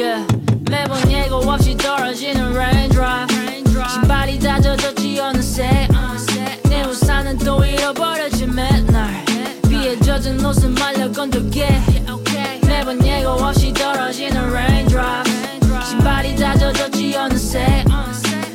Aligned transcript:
Yeah. 0.00 0.26
매번 0.70 1.12
예고 1.12 1.36
없이 1.36 1.76
떨어지는 1.76 2.52
raindrop. 2.56 3.28
신발이 3.92 4.38
다 4.38 4.58
젖었지 4.58 5.20
어느새. 5.20 5.88
내 6.70 6.82
우산은 6.84 7.36
또 7.36 7.62
잃어버렸지 7.62 8.46
맨날. 8.46 9.22
비에 9.68 9.98
젖은 10.00 10.42
옷은 10.42 10.72
말려 10.76 11.12
건조게. 11.12 11.68
매번 12.66 13.04
예고 13.04 13.32
없이 13.44 13.74
떨어지는 13.74 14.48
raindrop. 14.48 15.30
신발이 15.86 16.34
다 16.36 16.56
젖었지 16.56 17.14
어느새. 17.16 17.84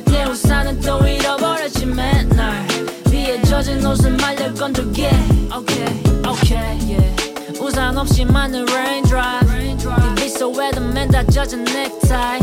내 0.06 0.24
우산은 0.24 0.80
또 0.80 1.06
잃어버렸지 1.06 1.86
맨날. 1.86 2.66
비에 3.08 3.40
젖은 3.42 3.86
옷은 3.86 4.16
말려 4.16 4.52
건조게. 4.52 5.10
Okay, 5.54 6.02
okay, 6.26 6.78
yeah. 6.90 7.60
우산 7.60 7.96
없이 7.96 8.24
맞는 8.24 8.66
rain. 8.68 9.05
다 11.16 11.24
젖은 11.24 11.64
넥타이. 11.64 12.40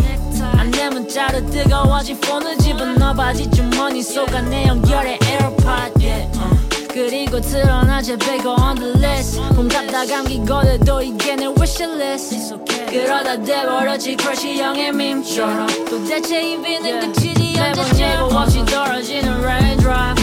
안내 0.58 0.90
문자로 0.90 1.46
뜨거워진 1.52 2.20
폰을 2.22 2.58
집어넣어 2.58 3.14
바지 3.14 3.48
주머니 3.52 4.02
속 4.02 4.34
안에 4.34 4.66
연결해 4.66 5.20
에어팟 5.22 5.92
yeah, 6.00 6.28
uh. 6.34 6.88
그리고 6.92 7.40
드러나 7.40 8.02
제배고 8.02 8.50
on 8.50 8.76
the 8.78 8.94
list. 8.98 9.40
봄 9.56 9.68
같다 9.68 10.08
감기 10.08 10.44
걸려도 10.44 11.04
이게 11.04 11.36
내 11.36 11.46
wishlist. 11.46 12.56
그러다 12.90 13.40
돼버렸지 13.44 14.18
crush 14.20 14.60
형의 14.60 14.92
밈처럼. 14.92 15.68
도대체 15.88 16.42
이 16.42 16.60
비는 16.60 17.14
끝이지 17.14 17.56
언제쯤? 17.60 17.98
매번 18.00 18.38
없이 18.38 18.66
떨어지는 18.66 19.34
raindrop. 19.44 20.20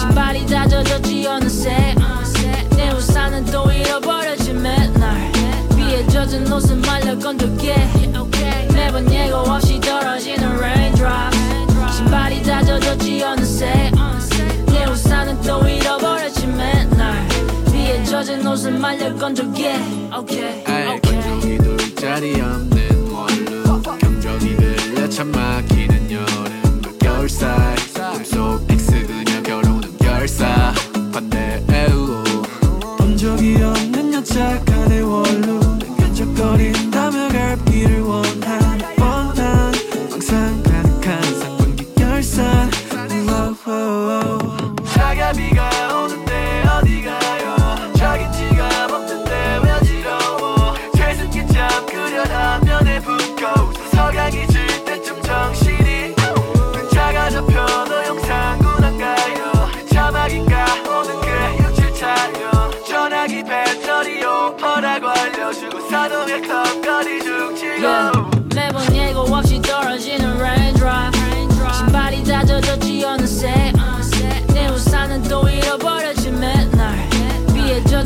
신발이 0.00 0.46
다 0.46 0.66
젖었지 0.66 1.26
어느새. 1.26 1.94
내 2.74 2.90
우산은 2.90 3.44
또 3.44 3.70
잃어버렸지 3.70 4.54
맨날. 4.54 5.01
내 6.02 6.08
젖은 6.08 6.52
옷은 6.52 6.80
말려 6.82 7.16
건들게. 7.16 7.76
매번 8.74 9.10
예고 9.12 9.36
없이 9.36 9.80
떨어지는 9.80 10.58
raindrop. 10.58 11.36
신발이 11.96 12.42
다 12.42 12.62
젖었지 12.64 13.22
어느새. 13.22 13.90
내 14.66 14.84
우산은 14.86 15.40
또 15.42 15.66
잃어버렸지 15.66 16.46
맨날. 16.48 17.26
비에 17.70 18.02
젖은 18.02 18.44
옷을 18.44 18.72
말려 18.78 19.14
건들게. 19.14 19.76
Okay. 20.12 20.64
건조기 21.02 21.58
돌 21.58 21.80
일자리 21.80 22.40
없는 22.40 23.10
원룸. 23.12 23.82
경적이 24.00 24.56
들려 24.56 25.08
참 25.08 25.30
막히는 25.30 26.10
여름. 26.10 26.82
그 26.82 26.98
겨울살 26.98 27.76
꿈속 28.12 28.66
X 28.68 29.06
그녀 29.06 29.42
결혼은 29.42 29.96
결사. 29.98 30.74
반대의 31.12 31.64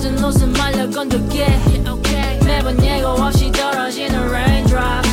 젖은 0.06 0.25
옷은 0.25 0.53
말려 0.53 0.88
건조게 0.88 1.49
매번 2.44 2.81
예고 2.85 3.08
없이 3.08 3.50
떨어지는 3.50 4.29
raindrop. 4.29 5.08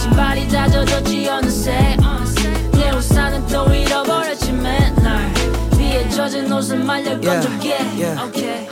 신발이 0.00 0.48
다 0.48 0.66
젖었지 0.66 1.28
어느새. 1.28 1.94
내 2.72 2.90
우산은 2.90 3.46
또 3.48 3.66
잃어버렸지 3.74 4.52
맨날. 4.52 5.30
비에 5.76 6.08
젖은 6.08 6.50
옷은 6.50 6.86
말려 6.86 7.20
건조게 7.20 7.76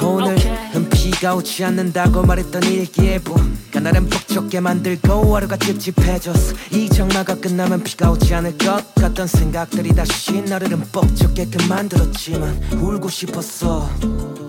오늘은 0.00 0.88
비가 0.88 1.34
오지 1.34 1.62
않는다고 1.64 2.22
말했던 2.22 2.62
일기예보 2.62 3.34
그날은 3.70 4.08
북적게 4.08 4.60
만들고 4.60 5.36
하루가 5.36 5.58
찝찝해졌어. 5.58 6.54
이 6.72 6.88
장마가 6.88 7.34
끝나면 7.34 7.82
비가 7.82 8.10
오지 8.10 8.34
않을 8.34 8.56
것 8.56 8.94
같던 8.94 9.26
생각들이 9.26 9.94
다시 9.94 10.40
나를 10.40 10.70
뻑적게끔 10.92 11.68
만들었지만 11.68 12.58
울고 12.80 13.10
싶었어. 13.10 13.90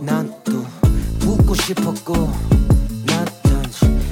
난 0.01 0.38
또 1.39 1.43
웃고 1.43 1.55
싶었고 1.55 2.13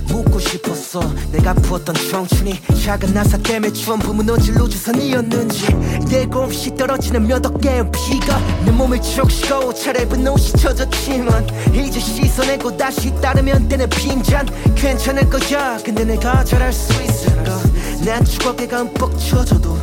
묻고 0.08 0.40
싶었어. 0.40 1.00
내가 1.32 1.54
부었던 1.54 1.96
청춘이 2.10 2.60
작은 2.84 3.14
나사 3.14 3.38
때문에 3.38 3.72
전부 3.74 4.14
무너질 4.14 4.60
우주선이었는지. 4.60 5.66
예고 6.12 6.42
없이 6.44 6.74
떨어지는 6.76 7.28
몇 7.28 7.46
억 7.46 7.60
개의 7.62 7.84
비가 7.92 8.40
내 8.66 8.72
몸을 8.72 9.02
적시고 9.02 9.74
차례분 9.74 10.28
옷이 10.28 10.54
젖었지만 10.54 11.48
이제 11.74 12.00
씻어내고 12.00 12.76
다시 12.78 13.14
따르면 13.22 13.68
되는 13.68 13.90
빈잔. 13.90 14.48
괜찮을 14.76 15.30
거야. 15.30 15.78
근데 15.84 16.04
내가 16.06 16.44
잘할 16.44 16.72
수 16.74 16.94
있을까? 17.04 17.60
난 18.06 18.24
추억에 18.24 18.66
흠뻑 18.66 19.18
젖어도 19.20 19.78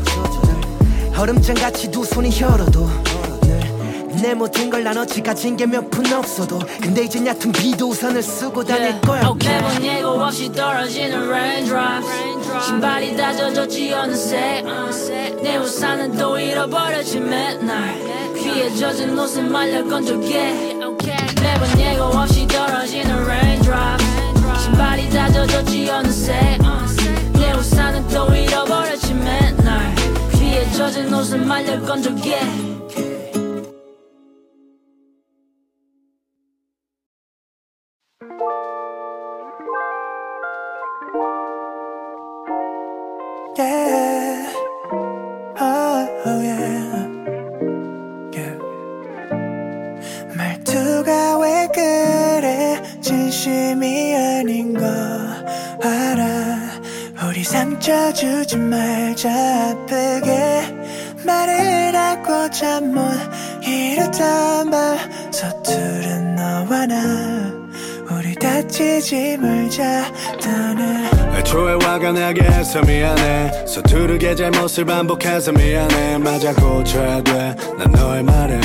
얼음장같이 1.17 1.91
두 1.91 2.05
손이 2.05 2.31
혈어도 2.33 2.89
늘 3.05 3.14
내 4.25 4.33
모든 4.33 4.71
걸 4.71 4.83
나눠지 4.83 5.21
가진 5.23 5.55
게 5.55 5.67
몇 5.67 5.91
푼 5.91 6.11
없어도 6.11 6.59
근데 6.81 7.05
이제 7.05 7.19
얕은 7.25 7.53
비도 7.53 7.91
우산을 7.91 8.23
쓰고 8.23 8.65
다닐 8.65 8.99
거야. 9.03 9.29
오케이 9.29 9.53
매번 9.53 9.85
예고 9.85 10.09
없이 10.25 10.51
떨어지는 10.51 11.29
raindrops. 11.29 12.09
신발이 12.67 13.17
다 13.19 13.35
젖었지 13.37 13.93
어느새. 13.93 14.65
내 15.43 15.59
우산은 15.59 16.17
또 16.17 16.39
잃어버렸지 16.39 17.21
맨날. 17.21 17.95
비에 18.35 18.75
젖은 18.75 19.19
옷은 19.19 19.53
말려 19.53 19.85
건조게 19.85 20.75
매번 21.43 21.79
예고 21.79 22.05
없이 22.05 22.47
떨어지는 22.47 23.15
raindrops. 23.25 24.05
신발이 24.65 25.11
다 25.11 25.31
젖었지 25.31 25.91
어느새. 25.91 26.59
내 27.35 27.53
우산은 27.53 28.09
또 28.09 28.35
잃어버렸지 28.35 29.13
맨날. 29.13 29.95
비에 30.33 30.65
젖은 30.73 31.13
옷은 31.13 31.47
말려 31.47 31.79
건조게 31.83 32.39
우리 57.75 57.81
상처 57.81 58.13
주지 58.13 58.57
말자 58.57 59.31
아프게 59.31 60.63
말을 61.25 61.97
하고자 61.97 62.81
못 62.81 63.03
이러던 63.63 64.71
말. 64.71 64.99
서투른 65.33 66.37
너와 66.37 66.87
나 66.87 67.34
우리 68.45 68.51
다치지 68.51 69.39
말자 69.39 70.13
너는 70.45 71.07
애초에 71.39 71.79
화가 71.83 72.13
나게 72.13 72.43
해서 72.43 72.83
미안해. 72.83 73.65
서투르게 73.67 74.35
잘못을 74.35 74.85
반복해서 74.85 75.51
미안해. 75.53 76.19
맞아 76.19 76.53
고쳐야 76.53 77.23
돼. 77.23 77.57
난 77.79 77.91
너의 77.91 78.23
말에 78.23 78.61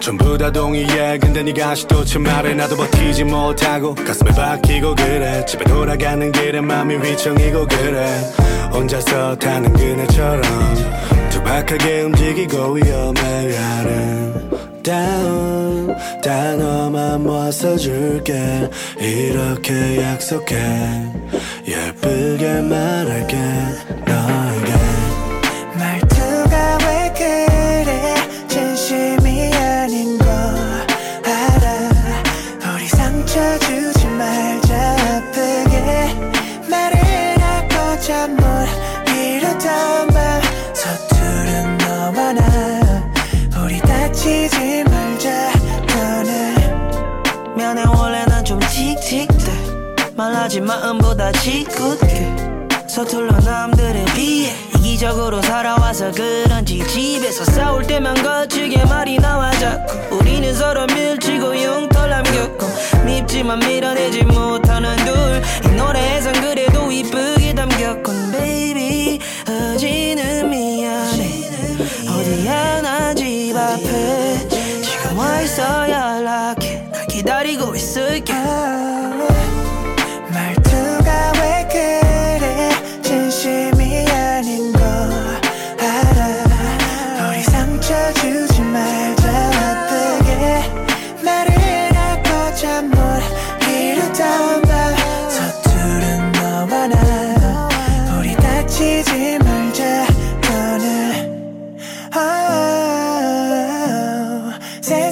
전부 0.00 0.38
다 0.38 0.52
동의해. 0.52 1.18
근데 1.18 1.42
네가 1.42 1.74
제 2.06 2.18
말에 2.20 2.54
나도 2.54 2.76
버티지 2.76 3.24
못하고 3.24 3.96
가슴에 3.96 4.30
박히고 4.30 4.94
그래. 4.94 5.44
집에 5.44 5.64
돌아가는 5.64 6.30
길에 6.30 6.60
맘이 6.60 6.94
휘청이고 6.94 7.66
그래. 7.66 8.06
혼자서 8.72 9.36
타는 9.36 9.72
그네처럼 9.72 10.42
투박하게 11.30 12.02
움직이고 12.02 12.74
위험해. 12.74 13.58
아름 13.58 14.50
다운 14.84 15.73
단어만 16.22 17.22
모아서 17.22 17.76
줄게. 17.76 18.68
이렇게 18.98 20.02
약속해. 20.02 20.56
예쁘게 21.66 22.60
말할게. 22.60 23.36
너 24.06 24.53
하지 50.44 50.60
마음보다 50.60 51.32
짓궂게 51.32 52.36
서툴러 52.86 53.32
남들에 53.40 54.04
비해 54.14 54.52
이기적으로 54.76 55.40
살아와서 55.40 56.12
그런지 56.12 56.86
집에서 56.86 57.46
싸울 57.46 57.86
때만 57.86 58.22
거칠게 58.22 58.84
말이 58.84 59.16
나와 59.16 59.50
자꾸 59.52 60.16
우리는 60.16 60.52
서로 60.54 60.84
밀치고 60.84 61.54
흉터 61.54 62.06
남겼고 62.06 62.66
밉지만 63.06 63.58
밀어내지 63.60 64.24
못하는 64.24 64.94
둘. 64.98 65.42
이 65.72 65.76
노래에선 65.76 66.34
그래도 66.34 66.92
이쁘게 66.92 67.54
담겼건 67.54 68.32
baby. 68.32 69.18
어지는 69.48 70.50
미안해. 70.50 71.24
어디야 72.06 72.82
나 72.82 73.14
집 73.14 73.56
앞에 73.56 74.48
지금 74.82 75.16
와 75.16 75.40
있어 75.40 75.88
연락해. 75.88 76.90
나 76.92 77.06
기다리고 77.06 77.74
있을게 77.74 78.34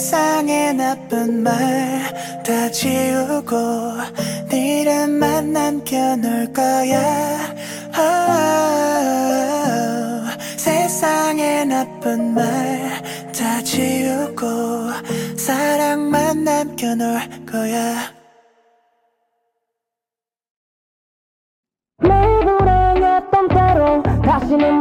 세상의 0.07 0.75
나쁜 0.75 1.45
말 1.45 1.53
다 2.45 2.69
지우고 2.73 3.57
네 4.49 4.81
이름만 4.81 5.53
남겨놓을 5.53 6.53
거야. 6.53 7.39
Oh, 7.95 8.03
세상의 10.57 11.67
나쁜 11.67 12.35
말 12.35 13.01
다 13.33 13.63
지우고 13.63 14.91
사랑만 15.37 16.43
남겨놓을 16.43 17.47
거야 17.47 18.12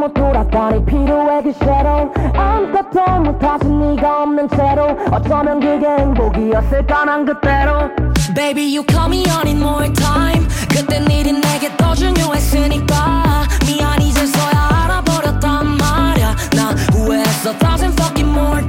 못 0.02 0.12
돌아가니 0.14 0.84
필요해 0.84 1.44
그 1.44 1.52
섀도우. 1.52 2.10
아무것도 2.34 3.22
못하신 3.22 3.94
네가 3.94 4.22
없는 4.24 4.48
채로 4.48 4.98
어쩌면 5.12 5.60
그게 5.60 5.86
행복이었을까 5.86 7.04
난 7.04 7.24
그때로. 7.24 7.88
Baby 8.34 8.76
you 8.76 8.84
call 8.90 9.06
me 9.06 9.22
on 9.30 9.46
in 9.46 9.58
more 9.58 9.92
time. 9.92 10.48
그땐 10.68 11.08
일이 11.08 11.32
내게 11.32 11.70
더 11.76 11.94
중요했으니까. 11.94 13.46
미안 13.64 14.02
이제서야 14.02 14.70
알아버렸단 14.82 15.66
말야. 15.68 16.34
나 16.56 16.70
후회했어 16.90 17.56
thousand 17.58 17.94
fucking 18.02 18.36
more 18.36 18.66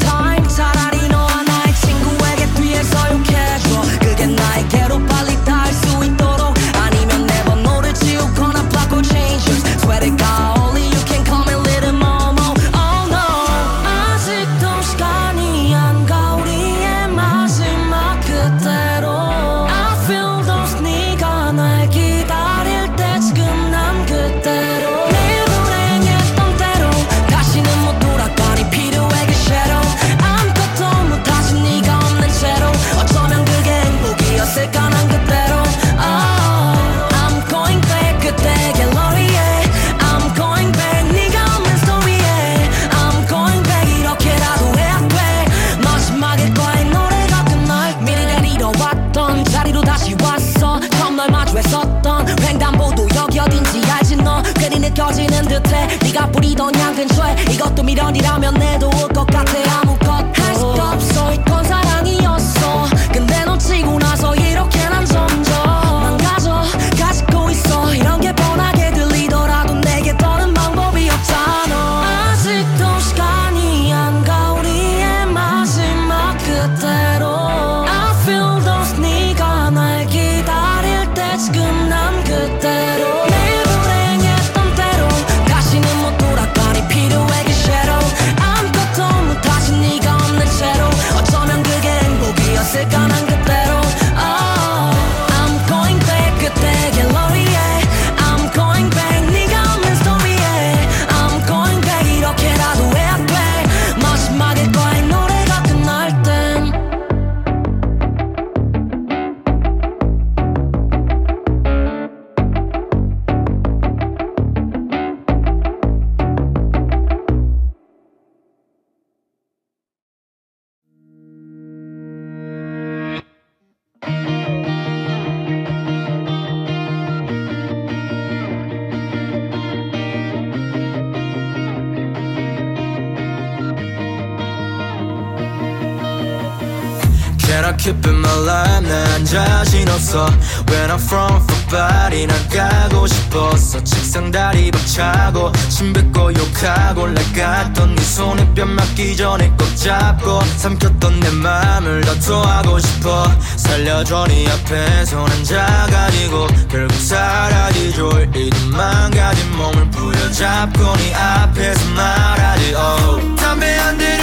없어. 140.13 140.27
When 140.69 140.91
I'm 140.91 140.99
from 140.99 141.41
for 141.41 141.65
body 141.69 142.27
난 142.27 142.37
가고 142.49 143.07
싶었어. 143.07 143.83
책상 143.83 144.31
다리 144.31 144.69
박차고 144.71 145.51
침 145.69 145.91
뱉고 145.91 146.33
욕하고 146.33 147.07
나갔던 147.07 147.95
네 147.95 148.03
손에 148.03 148.53
뺨 148.53 148.69
맞기 148.69 149.17
전에 149.17 149.49
꼭 149.57 149.75
잡고 149.75 150.41
삼켰던 150.57 151.19
내 151.19 151.29
맘을 151.31 152.01
더 152.01 152.19
토하고 152.19 152.79
싶어. 152.79 153.25
살려줘 153.57 154.25
네 154.27 154.45
앞에서 154.49 155.25
난 155.25 155.43
작아지고 155.43 156.47
결국 156.69 156.93
사라지죠 156.95 158.09
이름만 158.35 159.11
가진 159.11 159.51
몸을 159.57 159.89
부여잡고 159.89 160.95
네 160.97 161.13
앞에서 161.15 161.89
말하지. 161.89 162.73
Oh. 162.75 163.35
담배 163.35 163.75
한 163.77 163.97
대를 163.97 164.22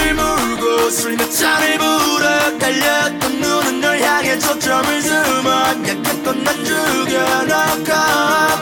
술몇 0.89 1.31
잔을 1.31 1.77
불어 1.77 2.57
달렸던 2.57 3.39
눈은 3.39 3.81
널 3.81 3.99
향해 4.01 4.37
초점을 4.39 5.01
숨어 5.01 5.49
약했던 5.87 6.43
난 6.43 6.65
죽여놓고 6.65 7.91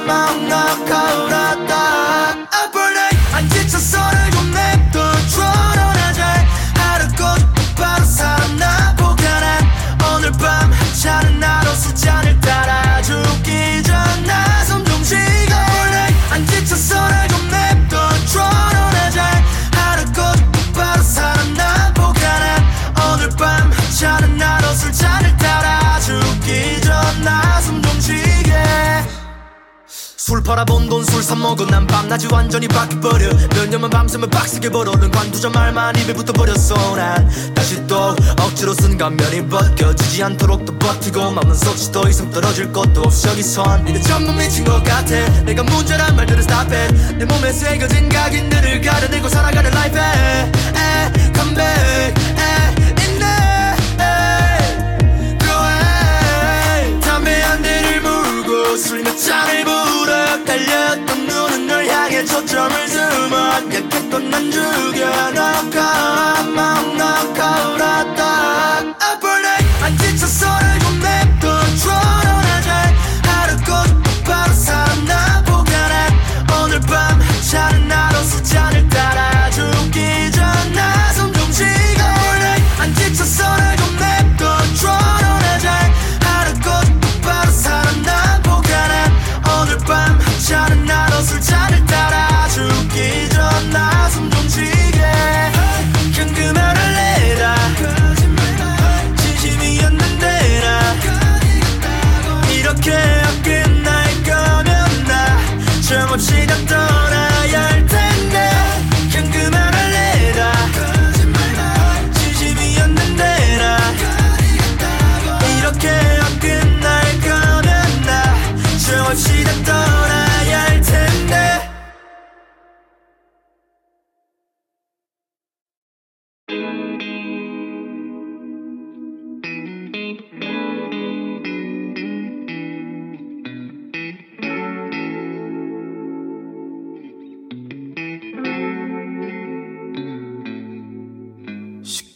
막 0.05 0.35
knockout 0.39 1.33
했다. 1.33 2.31
Up 2.65 2.77
all 2.77 2.91
night 2.91 3.17
안 3.33 3.49
지쳤어? 3.49 3.97
좀 4.31 4.51
냅둬 4.51 4.99
쫄아나자 5.29 6.45
하루 6.75 7.07
꽃 7.09 7.75
바로 7.75 8.03
사람 8.05 8.57
나 8.57 8.95
보관한 8.95 9.67
오늘 10.15 10.31
밤 10.33 10.71
차는 11.01 11.39
나로 11.39 11.73
술잔을 11.73 12.39
따라 12.41 12.88
술 30.29 30.43
팔아본 30.43 30.89
돈 30.89 31.03
술 31.05 31.23
사먹은 31.23 31.65
난 31.69 31.87
밤낮이 31.87 32.27
완전히 32.31 32.67
바뀌어버려. 32.67 33.29
몇 33.49 33.67
년만 33.67 33.89
밤새면 33.89 34.29
빡세게 34.29 34.69
벌어는 34.69 35.09
관두자 35.09 35.49
말만 35.49 35.95
입에 35.95 36.13
붙어버렸어. 36.13 36.95
난 36.95 37.27
다시 37.55 37.87
또 37.87 38.15
억지로 38.39 38.75
쓴 38.75 38.95
감면이 38.95 39.47
벗겨지지 39.47 40.21
않도록 40.21 40.65
또 40.65 40.77
버티고 40.77 41.31
맘은 41.31 41.55
썩지 41.55 41.91
더 41.91 42.07
이상 42.07 42.29
떨어질 42.29 42.71
것도 42.71 43.01
없어. 43.01 43.31
여기선 43.31 43.87
이제 43.87 43.99
전부 44.01 44.31
미친 44.33 44.65
것 44.65 44.83
같아. 44.83 45.15
내가 45.45 45.63
문제란 45.63 46.15
말들을 46.15 46.45
it. 46.47 47.15
내 47.17 47.25
몸에 47.25 47.51
새겨진 47.51 48.09
각인들을 48.09 48.81
가려내고 48.81 49.29
살아가는 49.29 49.71
life 49.71 49.99
에, 49.99 50.51
back 51.55 52.38
술몇 58.79 59.17
잔을 59.17 59.65
불어 59.65 60.43
달렸던 60.45 61.27
눈은 61.27 61.67
널 61.67 61.85
향해 61.85 62.23
초점을 62.23 62.87
숨어 62.87 63.37
약했던 63.37 64.29
난 64.29 64.49
죽여놓고 64.49 65.75
막 66.55 66.85
knockout 66.95 67.83
했다 67.83 68.38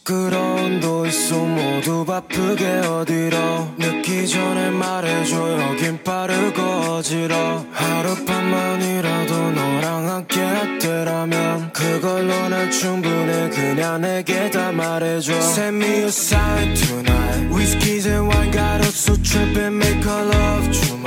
시간도 0.06 1.06
있어 1.06 1.38
모두 1.38 2.04
바쁘게 2.04 2.64
어디로? 2.66 3.38
늦기 3.78 4.28
전에 4.28 4.70
말해줘. 4.70 5.62
여긴 5.62 6.02
빠르고 6.04 6.60
어지러 6.92 7.64
하룻밤만이라도 7.72 9.50
너랑 9.52 10.10
함께 10.10 10.40
했더라면 10.42 11.72
그걸로 11.72 12.48
난 12.50 12.70
충분해. 12.70 13.48
그냥 13.48 14.02
내게 14.02 14.50
다 14.50 14.72
말해줘. 14.72 15.32
Send 15.32 15.82
me 15.82 16.02
a 16.02 16.08
sign 16.08 16.74
tonight. 16.74 17.54
Whiskies 17.54 18.06
and 18.06 18.28
wine 18.28 18.50
got 18.52 18.84
us 18.84 18.94
so 18.94 19.16
trippin' 19.22 19.78
make 19.78 20.04
a 20.04 20.22
love 20.22 20.70
주 20.70 20.98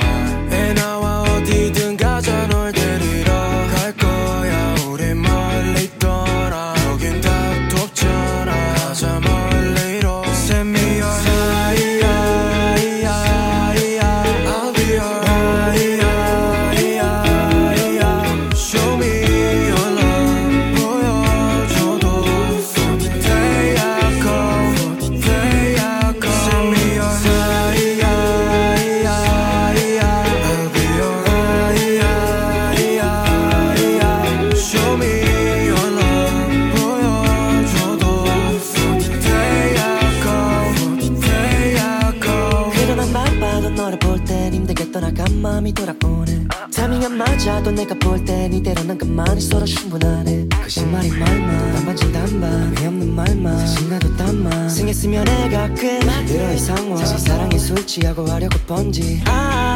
맞아도 47.58 47.72
내가 47.72 47.92
볼땐 47.96 48.52
이대로 48.52 48.84
난 48.84 48.96
그만이 48.96 49.40
서로 49.40 49.64
충분하네. 49.66 50.46
거짓말이 50.62 51.10
말만 51.10 51.72
단반진 51.74 52.12
단반 52.12 52.76
왜 52.78 52.86
없는 52.86 53.12
말만 53.12 53.58
사실 53.58 53.90
나도 53.90 54.16
땀만. 54.16 54.68
생했으면 54.68 55.24
내가 55.24 55.68
꽤 55.74 55.98
들어 55.98 56.52
이 56.52 56.58
상황. 56.58 56.96
사실 56.96 57.18
사랑에 57.18 57.58
술 57.58 57.84
취하고 57.84 58.26
하려고 58.30 58.56
번지. 58.60 59.22
아 59.26 59.74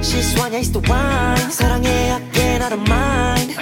실수하냐 0.00 0.58
is 0.58 0.70
the 0.70 0.80
wine 0.88 1.50
사랑해 1.50 2.10
할게 2.10 2.58
나를 2.58 2.78
mind. 2.82 3.56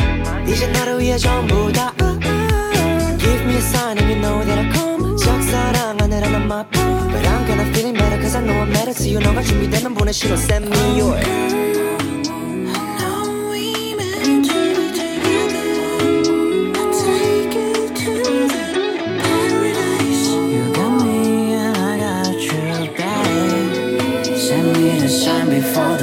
이제 0.53 0.67
나를 0.67 1.01
위해 1.01 1.17
전부 1.17 1.73
다 1.73 1.95
아, 1.99 2.05
아. 2.05 3.17
Give 3.19 3.43
me 3.43 3.55
a 3.55 3.59
sign 3.59 3.97
and 3.97 4.13
you 4.13 4.21
know 4.21 4.45
that 4.45 4.61
I 4.61 4.71
come. 4.71 5.17
짝사랑하느라 5.17 6.29
난 6.29 6.43
my 6.45 6.63
boy 6.71 7.09
But 7.11 7.27
I'm 7.27 7.47
gonna 7.47 7.65
feeling 7.73 7.95
better 7.97 8.21
cause 8.21 8.37
I 8.37 8.45
know 8.45 8.61
I 8.61 8.69
matter 8.69 8.93
to 8.93 9.09
you. 9.09 9.19
너가 9.19 9.41
준비되면 9.43 9.95
보내시로 9.95 10.35
send 10.35 10.69
me 10.69 11.01
your 11.01 11.86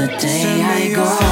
the 0.07 0.17
day 0.17 0.61
I 0.61 0.93
go. 0.93 1.22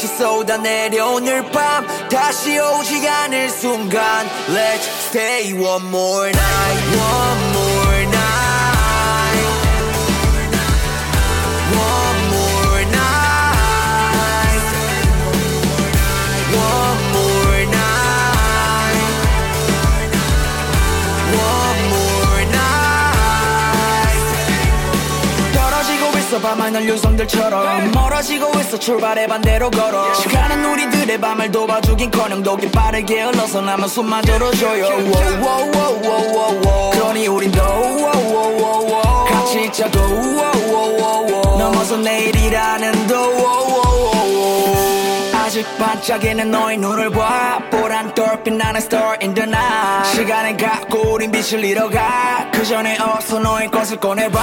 쏟아내려 0.00 1.10
오늘 1.10 1.42
밤 1.50 1.86
다시 2.08 2.58
오지 2.58 3.06
않을 3.06 3.50
순간 3.50 4.26
Let's 4.48 4.88
stay 5.08 5.52
one 5.52 5.86
more 5.88 6.30
night 6.30 6.96
One 6.96 7.50
more 7.52 7.79
밤하늘 26.41 26.87
유성들처럼. 26.89 27.91
멀어지고 27.91 28.59
있어 28.59 28.77
출발의 28.77 29.27
반대로 29.27 29.69
걸어. 29.69 30.13
시간은 30.15 30.65
우리들의 30.65 31.19
밤을 31.19 31.51
도와주긴커녕 31.51 32.43
독이 32.43 32.71
빠르게 32.71 33.21
흘러서 33.21 33.61
남은 33.61 33.87
숨마저로 33.87 34.51
줘요. 34.51 34.85
워워워워워워 35.41 36.91
그러니 36.91 37.27
우린 37.27 37.51
더 37.51 37.61
같이 39.29 39.71
워워워워 40.35 41.57
넘어서 41.57 41.97
내일이라는 41.97 43.07
더 43.07 43.19
워워워워 43.21 43.70
아직 45.61 45.77
반짝이는 45.77 46.49
너의 46.49 46.77
눈을 46.77 47.11
봐. 47.11 47.59
보란 47.69 48.13
떨빛 48.15 48.53
나는 48.53 48.81
star 48.81 49.17
in 49.21 49.33
the 49.35 49.47
night. 49.47 50.15
시간을 50.15 50.57
갖고 50.57 51.13
우린 51.13 51.31
빛을 51.31 51.63
잃어가. 51.63 52.49
그 52.51 52.65
전에 52.65 52.97
어서 52.99 53.39
너의 53.39 53.69
것을 53.69 53.97
꺼내봐. 53.97 54.39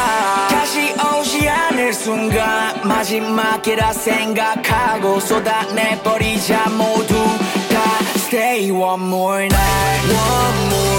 다시 0.48 0.94
오지 0.94 1.48
않을 1.48 1.92
순간 1.92 2.80
마지막이라 2.86 3.92
생각하고 3.94 5.18
쏟아내버리자. 5.18 6.68
모두 6.70 7.14
다 7.68 7.82
Stay 8.16 8.70
one 8.70 9.02
more 9.02 9.44
night 9.44 10.06
One 10.12 10.66
more 10.72 10.97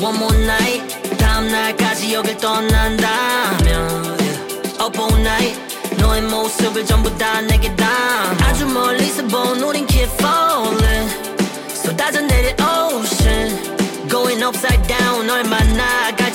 One 0.00 0.16
more 0.16 0.38
night. 0.38 1.18
다음 1.18 1.48
날까지 1.50 2.14
여길 2.14 2.38
떠난다면. 2.38 3.66
Yeah. 4.18 4.80
Up 4.80 4.98
all 4.98 5.20
night. 5.20 5.60
너의 5.98 6.22
모습을 6.22 6.86
전부 6.86 7.14
다 7.18 7.40
내게 7.42 7.74
담. 7.76 7.86
아주 8.42 8.66
멀리서 8.66 9.22
본 9.26 9.60
우린 9.60 9.86
keep 9.86 10.10
falling. 10.14 11.10
쏟아져 11.74 12.20
내릴 12.22 12.56
ocean. 12.62 14.08
Going 14.08 14.42
upside 14.42 14.86
down 14.86 15.28
얼마나 15.28 16.14
갈지 16.16 16.25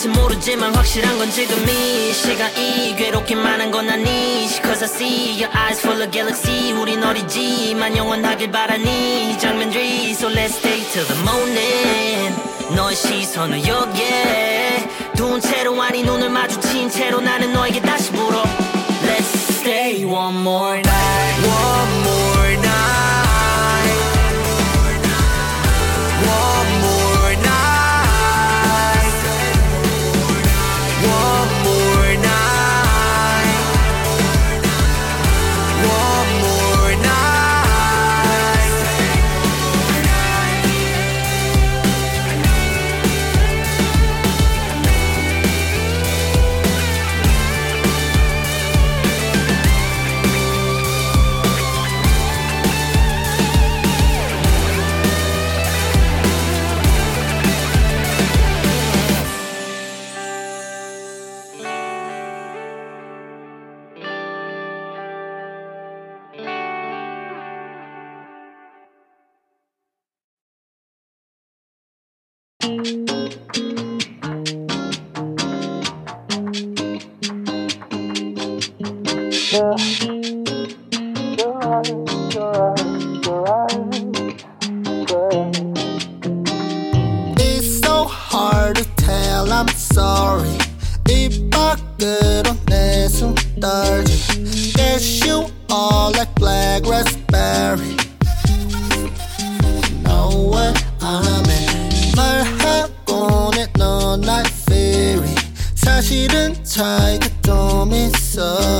모르지만 0.42 0.74
확실한 0.74 1.18
건 1.18 1.30
지금 1.30 1.56
이 1.68 2.12
시간이 2.12 2.96
괴롭기만 2.96 3.60
한 3.60 3.70
건 3.70 3.88
아니지 3.88 4.60
Cause 4.60 4.82
I 4.82 4.90
see 4.90 5.42
your 5.42 5.56
eyes 5.56 5.80
full 5.80 6.02
of 6.02 6.10
galaxy 6.10 6.72
우린 6.72 7.02
어리지만 7.02 7.96
영원하길 7.96 8.50
바라니 8.50 9.30
이 9.30 9.38
장면들이 9.38 10.10
So 10.10 10.28
let's 10.28 10.56
stay 10.58 10.82
till 10.90 11.06
the 11.06 11.20
morning 11.22 12.34
너의 12.74 12.96
시선을 12.96 13.66
여기에 13.66 14.88
둔 15.16 15.40
채로 15.40 15.80
아니 15.80 16.02
눈을 16.02 16.28
마주친 16.28 16.90
채로 16.90 17.20
나는 17.20 17.52
너에게 17.52 17.80
다시 17.80 18.10
물어 18.10 18.42
Let's 18.42 19.60
stay 19.60 20.04
one 20.04 20.40
more 20.40 20.78
night 20.80 21.38
One 21.46 21.92
more 22.00 22.01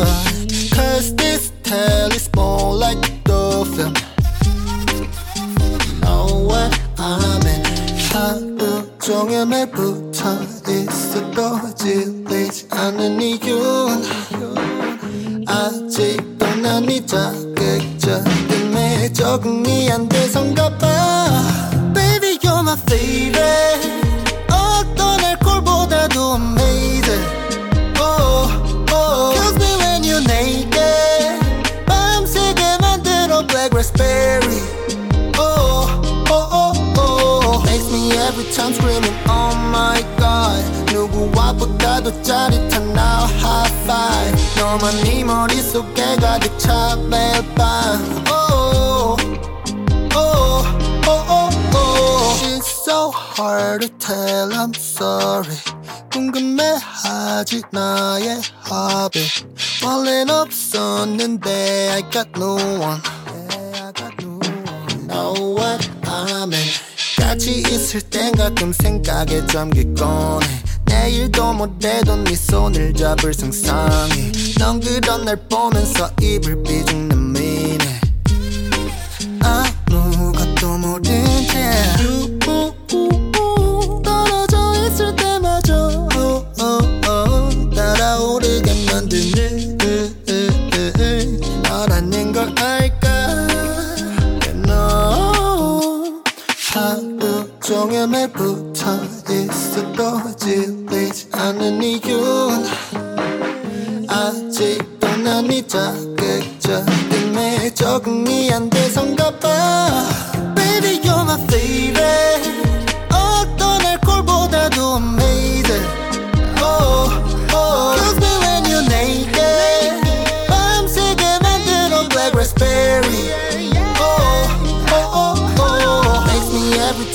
love 0.03 0.32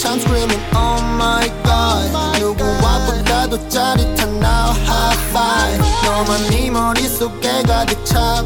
time 0.07 0.19
screaming 0.19 0.61
oh 0.73 1.01
my 1.17 1.51
god 1.63 2.39
누구와보다도 2.39 3.67
짜릿한 3.67 4.39
now 4.39 4.71
high 4.85 5.17
five 5.31 5.81
너만 6.05 6.49
네 6.49 6.69
머릿속에 6.69 7.63
가득 7.63 8.05
차 8.05 8.43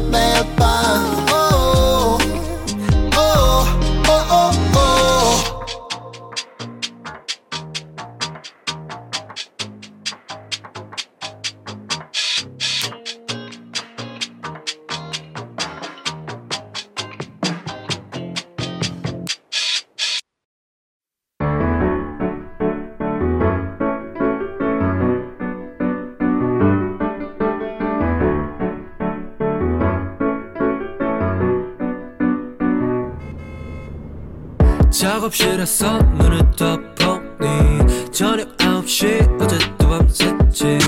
내렸어. 35.62 35.98
눈을 35.98 36.50
떴더니 36.56 38.10
저녁 38.12 38.56
9시 38.56 39.40
어제도 39.40 39.76
밤새지. 39.78 40.78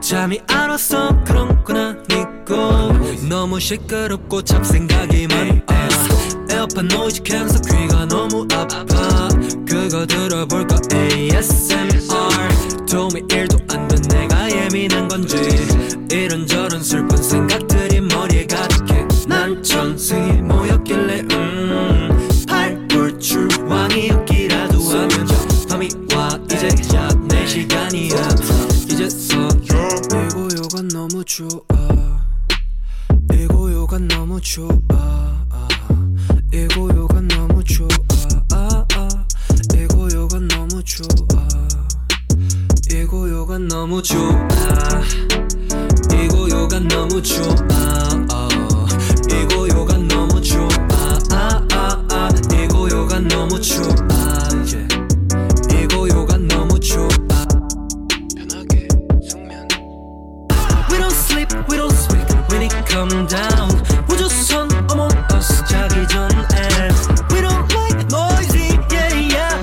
잠이 0.00 0.40
안 0.48 0.70
왔어. 0.70 1.22
그런 1.24 1.62
건 1.62 1.76
아니고. 1.76 3.26
너무 3.28 3.60
시끄럽고 3.60 4.42
잡생각이 4.42 5.26
많아. 5.28 5.62
에어팟 6.50 6.82
noise 6.82 7.22
can 7.22 7.41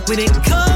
when 0.10 0.18
it 0.18 0.34
comes 0.44 0.69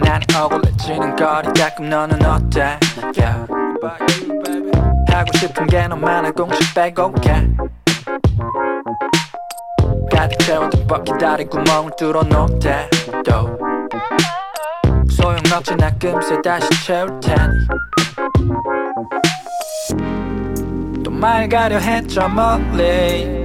난 0.00 0.20
억울해지는 0.34 1.16
거리 1.16 1.48
가끔 1.58 1.88
너는 1.88 2.24
어때? 2.24 2.78
Yeah. 3.16 3.46
하고 5.08 5.26
싶은 5.36 5.66
게 5.66 5.86
너만의 5.88 6.32
공식 6.32 6.74
빼곡해. 6.74 7.48
가득 10.12 10.38
채워둔 10.40 10.86
법 10.86 11.04
기다린 11.04 11.48
구멍을 11.48 11.92
뚫어놓대. 11.96 12.90
또 13.24 13.58
소용없지 15.10 15.76
나 15.76 15.90
금세 15.98 16.40
다시 16.42 16.68
채울 16.84 17.20
테니. 17.20 17.52
또 21.04 21.10
맑아려 21.10 21.78
했죠 21.78 22.28
멀리. 22.28 23.40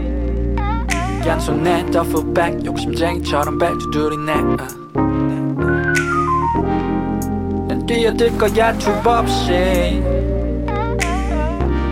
양손에 1.26 1.88
더블백 1.88 2.63
욕심쟁이처럼 2.65 3.58
벨트 3.58 3.89
둘이네 3.91 4.34
어. 4.34 4.85
뛰어들 7.95 8.38
거야 8.38 8.73
튜브 8.73 9.10
없이 9.10 10.03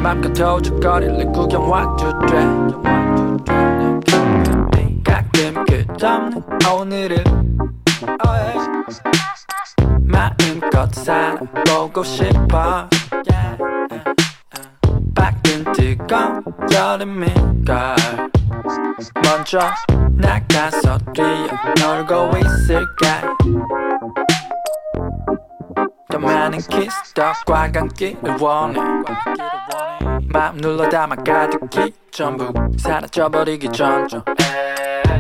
맘껏 0.02 0.34
도적거리를 0.34 1.32
구경 1.32 1.72
와도 1.72 2.12
돼. 2.28 2.44
가끔 5.02 5.64
끝없는 5.64 6.44
오늘을. 6.70 7.24
마음껏 10.02 10.94
살아보고 10.94 12.04
싶어. 12.04 12.90
밖은 15.16 15.72
뜨거운 15.72 16.44
여름인걸. 16.70 17.96
먼저 19.24 19.60
나가서 20.18 20.98
뛰어놀고 21.14 22.38
있을게. 22.40 23.08
더 23.40 23.83
많은 26.24 26.60
키스 26.60 27.14
더 27.14 27.34
과감기를 27.46 28.38
원해. 28.40 28.80
마음 30.32 30.58
눌러 30.58 30.90
담아 30.90 31.16
가득히 31.18 31.94
전부 32.12 32.52
사라져버리기 32.78 33.70
전좀 33.70 34.24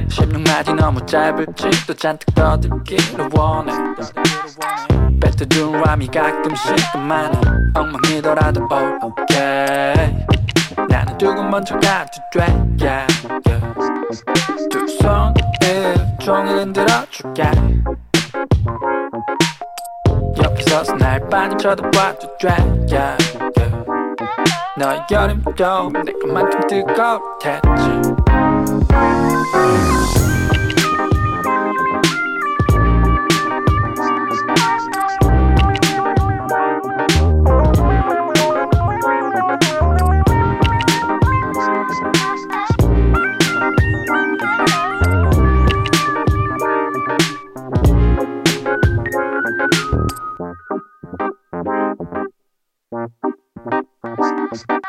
16마디 0.09 0.75
너무 0.75 1.05
짧을지도 1.05 1.93
잔뜩 1.93 2.33
떠들기를 2.35 3.29
원해. 3.33 3.73
람이 5.93 6.07
가끔씩 6.07 6.75
또 6.93 6.99
많아 6.99 7.39
엉망이더라도 7.75 8.67
okay. 9.03 10.25
나는 10.89 11.17
두고 11.17 11.43
먼저 11.43 11.75
가도 11.79 12.11
돼 12.31 12.45
yeah. 12.81 13.07
두 14.71 14.87
손을 14.87 16.17
종일 16.19 16.57
흔들어줄게 16.57 17.43
서서 20.73 20.95
날 20.95 21.19
빤히 21.29 21.55
쳐다봐도 21.57 22.36
돼 22.39 22.49
yeah, 22.89 23.15
여름도 25.12 25.91
내 26.03 26.12
것만큼 26.13 26.67
뜨거울 26.67 27.21
테지 27.39 28.22
Thanks. 54.53 54.82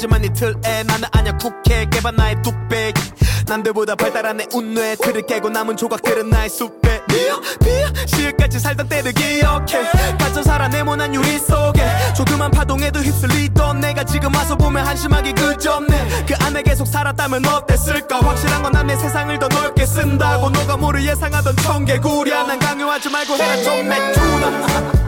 하지만 0.00 0.24
이 0.24 0.32
틀에 0.32 0.82
나는 0.84 1.06
아냐 1.12 1.36
국회 1.36 1.84
개발 1.90 2.16
나의 2.16 2.40
뚝배기. 2.42 3.12
남들보다 3.46 3.96
발달한 3.96 4.38
내 4.38 4.46
운뇌. 4.54 4.96
틀을 4.96 5.26
깨고 5.26 5.50
남은 5.50 5.76
조각들은 5.76 6.30
나의 6.30 6.48
숲에. 6.48 7.02
비어 7.06 7.38
비어 7.62 8.06
시을까지 8.06 8.58
살던 8.60 8.88
때를 8.88 9.12
기억해. 9.12 9.90
갇혀 10.18 10.42
살아 10.42 10.68
네모난 10.68 11.14
유리 11.14 11.38
속에. 11.38 11.86
조그만 12.16 12.50
파동에도 12.50 13.00
휩쓸리던 13.00 13.80
내가 13.80 14.02
지금 14.04 14.34
와서 14.34 14.56
보면 14.56 14.86
한심하게 14.86 15.32
그저네. 15.32 16.24
그 16.26 16.34
안에 16.46 16.62
계속 16.62 16.86
살았다면 16.86 17.44
어땠을까? 17.46 18.20
확실한 18.20 18.62
건 18.62 18.72
남의 18.72 18.96
세상을 18.96 19.38
더 19.38 19.48
넓게 19.48 19.84
쓴다고. 19.84 20.48
너가 20.48 20.78
뭐를 20.78 21.04
예상하던 21.06 21.56
청개구리야 21.56 22.44
난 22.44 22.58
강요하지 22.58 23.10
말고 23.10 23.34
해라 23.34 23.62
좀 23.62 23.86
맥주나 23.86 24.99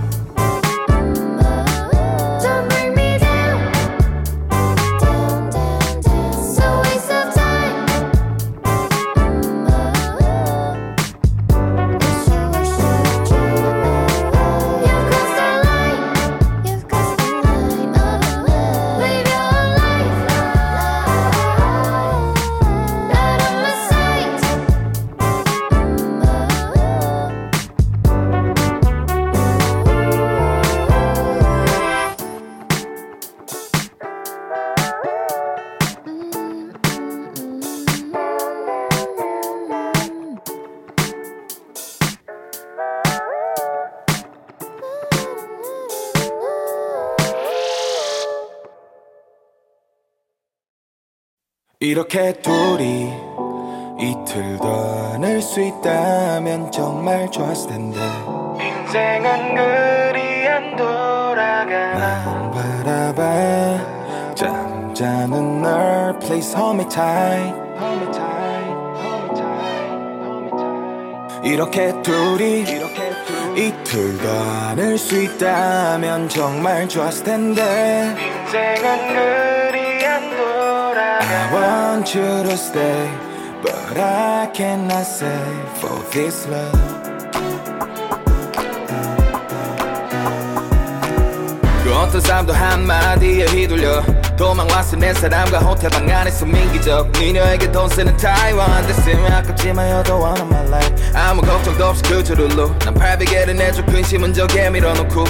이렇게 51.93 52.33
둘이 52.41 53.13
이틀 54.01 54.57
더 54.57 55.19
낼 55.19 55.43
수 55.43 55.61
있다면 55.61 56.73
정말 56.73 57.31
좋았을 57.31 57.69
텐데. 57.69 58.01
인생은 58.01 59.55
그리 59.55 60.49
안 60.49 60.75
돌아가 60.75 61.93
난 61.93 62.51
바라봐. 62.51 64.35
잠자는 64.35 65.61
널 65.61 66.19
Please 66.19 66.59
hold 66.59 66.81
me 66.83 66.89
tight. 66.89 67.61
이렇게 71.45 71.93
둘이 72.03 72.63
이틀 73.55 74.17
더낼수 74.17 75.23
있다면 75.25 76.31
정말 76.31 76.89
좋았을 76.89 77.25
텐데. 77.25 78.15
인생은 78.17 79.09
그리 79.09 79.19
안 79.19 79.19
돌아가 79.19 79.62
I 81.05 81.53
want 81.53 82.15
you 82.15 82.43
to 82.49 82.57
stay 82.57 83.11
But 83.63 83.97
I 83.97 84.51
cannot 84.55 85.05
say 85.07 85.43
for 85.81 85.99
this 86.11 86.47
love. 86.49 86.73
그 91.83 91.93
어떤 91.95 92.21
사람도 92.21 92.53
한마디에 92.53 93.47
휘둘려 93.47 94.03
도망 94.37 94.67
왔을 94.69 94.99
내 94.99 95.13
사람과 95.15 95.59
호텔 95.59 95.91
방 95.91 96.09
안에서 96.09 96.47
민기적. 96.47 97.13
미녀에게 97.19 97.71
돈 97.71 97.89
쓰는 97.89 98.17
타이완. 98.17 98.87
됐으면 98.87 99.33
아깝지만 99.33 100.03
the 100.05 100.15
one 100.15 100.41
of 100.41 100.43
my 100.43 100.67
life. 100.69 100.95
아무 101.15 101.43
걱정도 101.43 101.87
없이 101.87 102.03
그저 102.05 102.35
룰로 102.35 102.77
난 102.79 102.95
800개를 102.95 103.57
내줘. 103.57 103.85
근심은 103.87 104.33
저기에 104.33 104.71
밀어놓고 104.71 105.25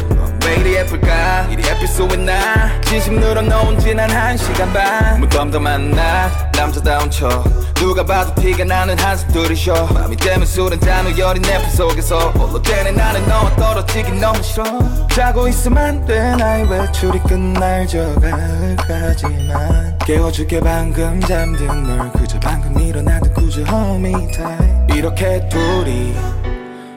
왜 0.44 0.56
이리 0.56 0.74
예쁠까? 0.74 1.48
이리 1.50 1.62
예쁠 1.64 1.86
수 1.86 2.02
있나? 2.12 2.68
진심 2.82 3.20
늘어놓은 3.20 3.78
지난 3.78 4.10
한 4.10 4.36
시간 4.36 4.72
반. 4.72 5.20
무덤덤한 5.20 5.90
나 5.92 6.30
남자다운 6.56 7.10
척. 7.10 7.44
누가 7.74 8.04
봐도 8.04 8.34
티가 8.40 8.64
나는 8.64 8.98
한숨 8.98 9.28
들이 9.32 9.54
쉬어. 9.54 9.86
밤이 9.86 10.16
되면 10.16 10.44
술 10.46 10.72
한잔 10.72 11.06
후 11.06 11.18
열이 11.18 11.40
내 11.40 11.58
품 11.58 11.70
속에서. 11.70 12.30
홀로 12.30 12.60
되는 12.62 12.94
나는 12.94 13.26
너와 13.28 13.54
떨어지기 13.56 14.12
너무 14.20 14.42
싫어. 14.42 14.64
자고 15.10 15.46
있으면 15.48 15.78
안돼 15.78 16.36
나의 16.36 16.68
외출이 16.70 17.18
끝날 17.20 17.86
저 17.86 17.98
가을까지만. 18.20 19.98
깨워줄게 20.04 20.60
방금 20.60 21.20
잠든 21.20 21.82
널. 21.84 22.10
그저 22.12 22.38
방금 22.40 22.80
일어나도 22.80 23.30
그저 23.32 23.60
hold 23.62 24.06
me 24.06 24.12
tight 24.32 24.94
이렇게 24.96 25.48
둘이 25.48 26.14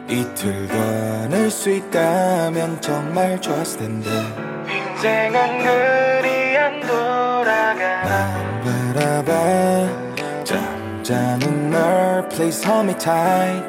이틀 0.08 0.68
더낼수 0.68 1.70
있다면 1.72 2.80
정말 2.80 3.42
좋았을 3.42 3.80
텐데. 3.80 4.10
인생은 4.70 5.64
그리 5.64 6.58
안 6.58 6.80
돌아가. 6.82 8.04
난 8.04 8.94
바라봐. 8.94 10.44
잠자는 10.44 11.72
널 11.72 12.30
Please 12.30 12.64
hold 12.70 12.88
me 12.88 12.98
tight. 13.00 13.66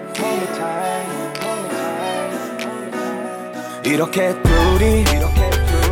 이렇게 3.85 4.35
둘이 4.43 5.05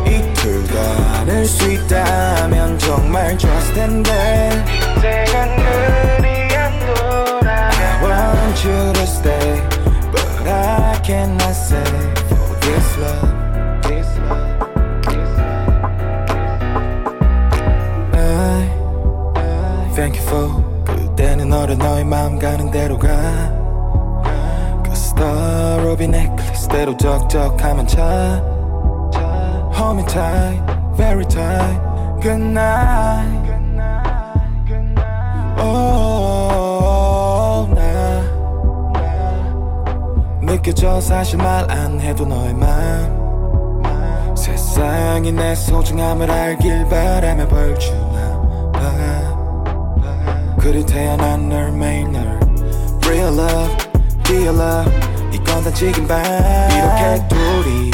이틀 0.05 0.63
더낼수 0.67 1.71
있다면 1.71 2.77
정말 2.77 3.35
좋았을 3.37 3.73
텐데. 3.73 4.63
인생은 4.67 5.55
그리 5.57 6.55
안 6.55 6.79
돌아가. 6.93 7.69
I 8.03 8.35
want 8.35 8.67
you 8.67 8.93
to 8.93 9.01
stay 9.03 9.74
But 10.44 10.46
I 10.48 11.00
cannot 11.02 11.54
say 11.54 11.84
for 12.28 12.56
this 12.60 12.98
love 12.98 13.32
This 13.82 14.08
love 14.18 14.58
This 15.02 15.32
love 15.38 15.74
I 18.14 18.68
Thank 19.94 20.16
you 20.16 20.24
for 20.28 20.48
그때는 20.84 21.48
너를 21.48 21.78
너의 21.78 22.04
마음 22.04 22.38
가는 22.38 22.70
대로 22.70 22.98
가 22.98 23.08
그 24.84 24.94
스타로비 24.96 26.08
넥클리스대로 26.08 26.96
적적하면 26.96 27.86
차 27.86 28.42
Hold 29.76 30.00
me 30.00 30.04
tight, 30.06 30.60
very 30.96 31.24
tight 31.24 31.80
Good 32.20 32.42
night 32.42 33.33
느껴져. 40.65 40.99
사실 40.99 41.37
말 41.37 41.69
안 41.69 41.99
해도 42.01 42.25
너의 42.25 42.53
맘 42.55 43.85
세상이 44.35 45.31
내 45.31 45.53
소중함을 45.53 46.29
알길 46.31 46.87
바라며 46.89 47.47
벌주나 47.47 48.71
봐. 48.73 48.81
그리 50.59 50.83
태어난 50.83 51.47
널 51.49 51.71
매일 51.71 52.11
널 52.11 52.39
Real 53.05 53.39
love, 53.39 53.77
dear 54.23 54.49
love. 54.49 54.91
이건 55.31 55.63
다 55.63 55.71
지금 55.71 56.07
봐 56.07 56.19
이렇게 56.71 57.27
둘이 57.27 57.91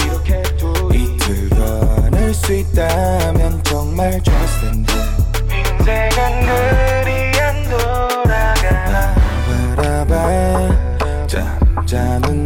이틀 0.94 1.50
더낼수 1.50 2.54
있다면 2.54 3.62
정말 3.64 4.22
좋았을 4.24 4.72
텐데. 4.72 4.94
인생은 5.50 6.46
그리 6.46 7.40
안 7.42 7.64
돌아가. 7.70 9.14
바라봐. 9.76 10.70
잠자는 11.28 12.41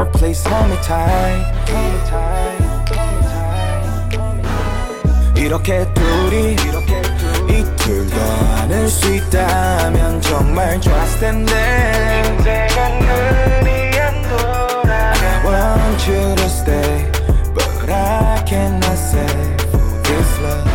널 0.00 0.10
Please 0.12 0.42
hold 0.48 0.70
me 0.70 0.76
tight 0.82 1.44
Hold 1.68 1.92
me 1.92 2.00
tight 2.08 2.60
Hold 2.96 3.12
me 3.12 4.42
tight 4.42 5.40
이렇게 5.40 5.86
둘이 5.94 6.56
이틀 7.48 8.06
더 8.08 8.66
낼 8.68 8.88
수 8.88 9.14
있다면 9.14 10.20
정말 10.22 10.80
좋았을 10.80 11.20
텐데 11.20 12.22
인생은 12.26 12.98
그리 13.06 14.00
안 14.00 14.22
돌아가 14.22 15.12
I 15.22 15.46
want 15.46 16.10
you 16.10 16.34
to 16.34 16.46
stay 16.46 17.12
But 17.54 17.88
I 17.88 18.42
cannot 18.44 18.98
say 18.98 19.56
for 19.70 20.02
this 20.02 20.40
love 20.42 20.66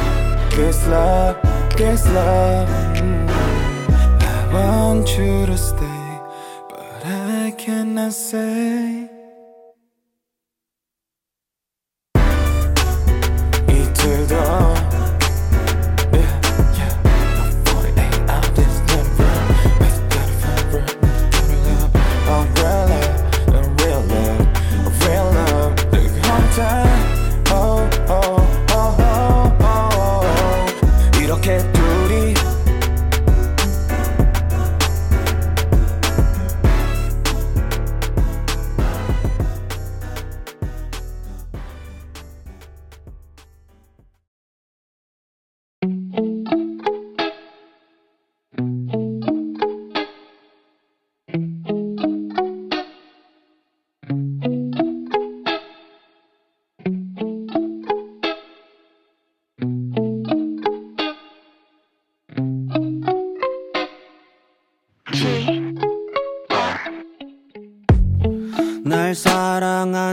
This 0.56 0.88
love 0.88 1.36
This 1.76 2.08
love 2.08 2.70
mm. 2.96 3.28
I 4.24 4.54
want 4.54 5.18
you 5.18 5.46
to 5.48 5.58
stay 5.58 6.02
But 6.70 7.06
I 7.06 7.52
cannot 7.58 8.14
say 8.14 8.45
이 14.57 14.86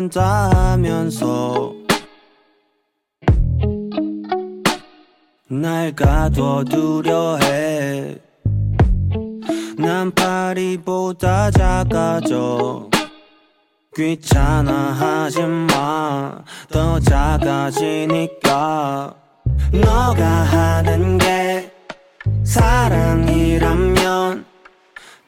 한다 0.03 0.49
하면서 0.53 1.73
날 5.47 5.95
가둬두려 5.95 7.37
해. 7.37 8.17
난 9.77 10.11
파리보다 10.11 11.51
작아져. 11.51 12.89
귀찮아 13.95 14.73
하지 14.73 15.43
마. 15.43 16.37
더 16.69 16.99
작아지니까. 16.99 18.43
너가 19.71 20.25
하는 20.25 21.17
게 21.17 21.71
사랑이라면 22.43 24.43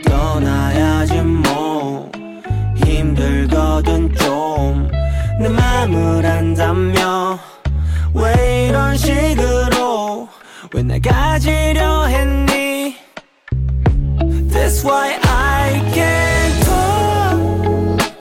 떠나야지 0.03 1.21
뭐. 1.21 2.11
힘들거든 2.76 4.13
좀. 4.15 4.24
내 5.86 5.91
맘을 5.91 6.25
안다며. 6.25 7.39
왜 8.13 8.67
이런 8.69 8.97
식으로 8.97 10.27
왜 10.73 10.81
날 10.81 10.99
가지려 10.99 12.05
했니 12.05 12.95
That's 14.51 14.83
why 14.83 15.19
I 15.21 15.81
can't 15.93 16.63
talk 16.65 18.11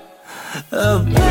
about 0.73 1.24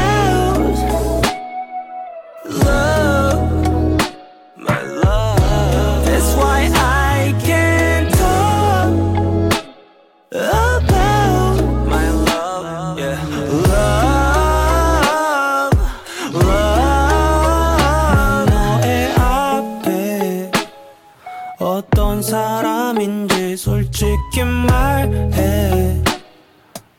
사람인지 22.23 23.57
솔직히 23.57 24.43
말해. 24.67 26.01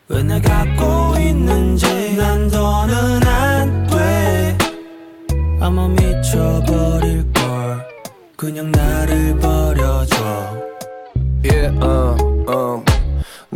왜 0.07 0.23
날 0.23 0.39
갖고 0.41 1.19
있는지 1.19 2.15
난 2.15 2.47
더는 2.49 3.27
안 3.27 3.87
돼. 3.87 4.57
아마 5.59 5.87
미쳐버릴걸. 5.87 7.85
그냥 8.37 8.71
나를 8.71 9.37
버려줘. 9.39 10.15
Yeah, 11.43 11.75
uh, 11.81 12.15
um. 12.47 12.83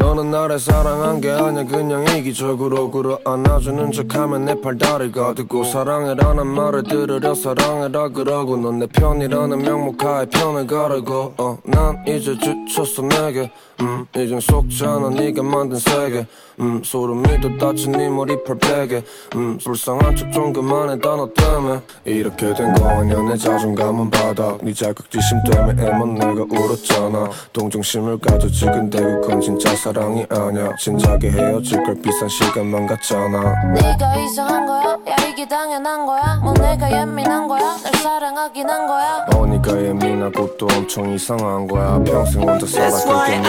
너는 0.09 0.31
나를 0.31 0.57
사랑한 0.57 1.21
게 1.21 1.29
아니야. 1.29 1.63
그냥 1.65 2.03
이기적으로 2.17 2.89
끌어 2.89 3.19
안아주는 3.23 3.91
척하면 3.91 4.45
내 4.45 4.59
팔다리를 4.59 5.11
가두고 5.11 5.63
사랑해라는 5.63 6.47
말을 6.47 6.81
들으려 6.83 7.35
사랑해라 7.35 8.09
그러고 8.09 8.57
넌 8.57 8.79
내 8.79 8.87
편이라는 8.87 9.61
명목하에 9.61 10.25
편을 10.27 10.65
가르고 10.65 11.33
어, 11.37 11.57
난 11.63 12.03
이제 12.07 12.35
지쳤어 12.39 13.03
내게. 13.03 13.51
음, 13.81 14.05
이젠 14.13 14.39
속잖아 14.41 15.09
네가 15.11 15.41
만든 15.43 15.77
세계. 15.77 16.25
음, 16.59 16.81
소름이 16.83 17.39
돋아친 17.39 17.93
네 17.93 18.09
머리털 18.09 18.57
베개. 18.57 19.01
음, 19.35 19.57
불쌍한 19.63 20.15
척 20.17 20.31
좀 20.33 20.51
그만해 20.51 20.99
단어 20.99 21.29
때문에. 21.33 21.81
이렇게 22.05 22.53
된 22.55 22.73
거 22.73 22.87
아니야 22.89 23.21
내 23.21 23.37
자존감은 23.37 24.09
바닥 24.09 24.57
네 24.63 24.73
자격지심 24.73 25.43
때문에 25.51 25.87
애만 25.87 26.15
내가 26.15 26.43
울었잖아. 26.49 27.29
동정심을 27.53 28.17
가졌지 28.19 28.65
근데 28.65 28.99
그건 28.99 29.39
진짜 29.39 29.73
사랑 29.75 29.98
이 30.07 30.25
아니야 30.29 30.75
진작에 30.77 31.29
헤어질 31.31 31.83
걸 31.83 31.95
비싼 32.01 32.27
시간만 32.29 32.87
같잖아 32.87 33.73
네가 33.73 34.15
이상한 34.15 34.65
거야? 34.65 34.83
야 35.07 35.15
이게 35.29 35.47
당연한 35.47 36.05
거야? 36.05 36.39
뭐 36.41 36.53
내가 36.53 36.91
예민한 36.91 37.47
거야? 37.47 37.59
날 37.83 37.93
사랑하긴 38.01 38.69
한 38.69 38.87
거야? 38.87 39.25
어 39.33 39.45
네가 39.45 39.71
예민하고 39.83 40.57
또 40.57 40.67
엄청 40.75 41.11
이상한 41.13 41.67
거야 41.67 41.99
평생 42.03 42.41
혼자 42.47 42.65
살아 42.65 43.23
I 43.23 43.31
위한 43.39 43.43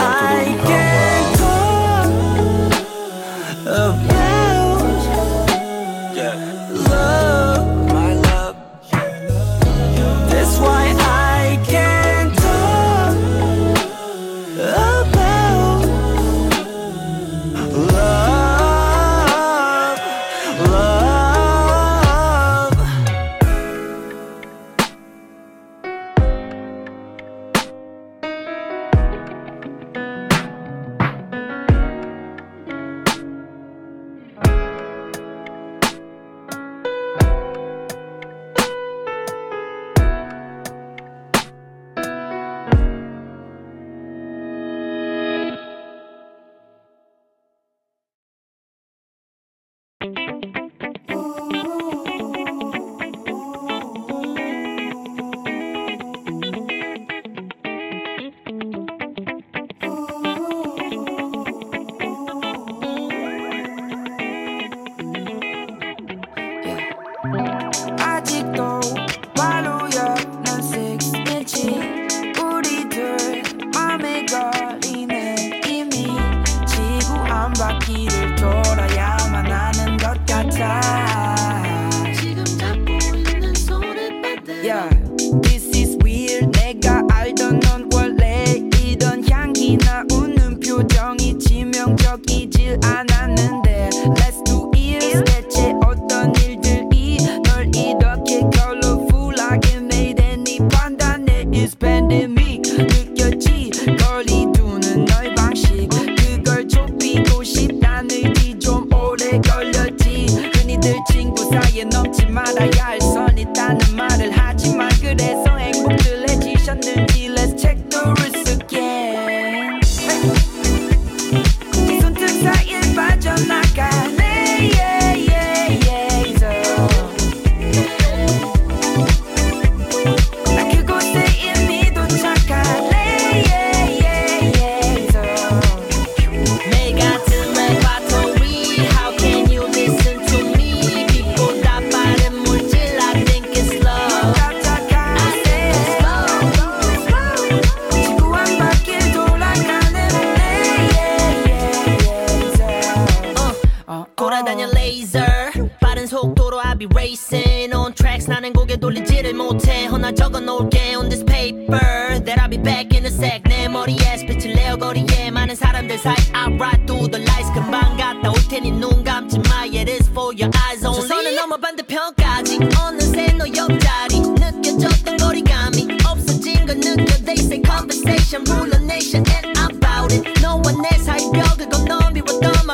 can't 0.64 1.38
거야 3.64 4.19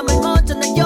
미웠던 0.03 0.59
맘 0.61 0.86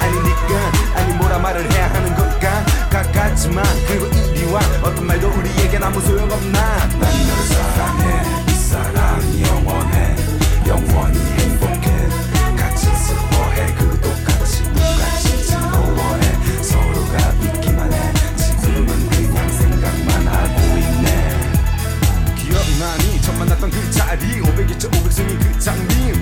아니 0.00 0.18
니가 0.18 0.72
아니 0.94 1.14
뭐라 1.14 1.38
말을 1.38 1.70
해야 1.72 1.92
하는 1.92 2.14
건가 2.16 2.64
가깝지만 2.90 3.64
그리고 3.86 4.06
이리 4.06 4.44
와 4.52 4.60
어떤 4.82 5.06
말도 5.06 5.28
우리에겐 5.28 5.82
아무 5.82 6.00
소용없나? 6.00 6.60
난 6.88 7.00
너를 7.00 7.44
사랑해. 7.44 8.22
이 8.48 8.50
사랑이 8.52 9.42
영원해. 9.42 10.16
영원히 10.66 11.18
행복해. 11.18 12.08
같이 12.56 12.86
슬퍼해. 12.86 13.74
그리고 13.78 14.00
똑같이 14.00 14.64
똑같이 14.64 15.46
즐거워해. 15.46 16.62
서로가 16.62 17.32
있기만 17.44 17.92
해. 17.92 18.12
지금은 18.36 19.08
그냥 19.10 19.48
생각만 19.48 20.26
하고 20.28 20.60
있네. 20.78 21.52
기억나니 22.36 23.22
처음 23.22 23.38
만났던 23.38 23.70
그 23.70 23.90
자리. 23.92 24.40
500일째 24.40 24.90
500승이 24.90 25.38
그 25.38 25.58
장미 25.60 26.12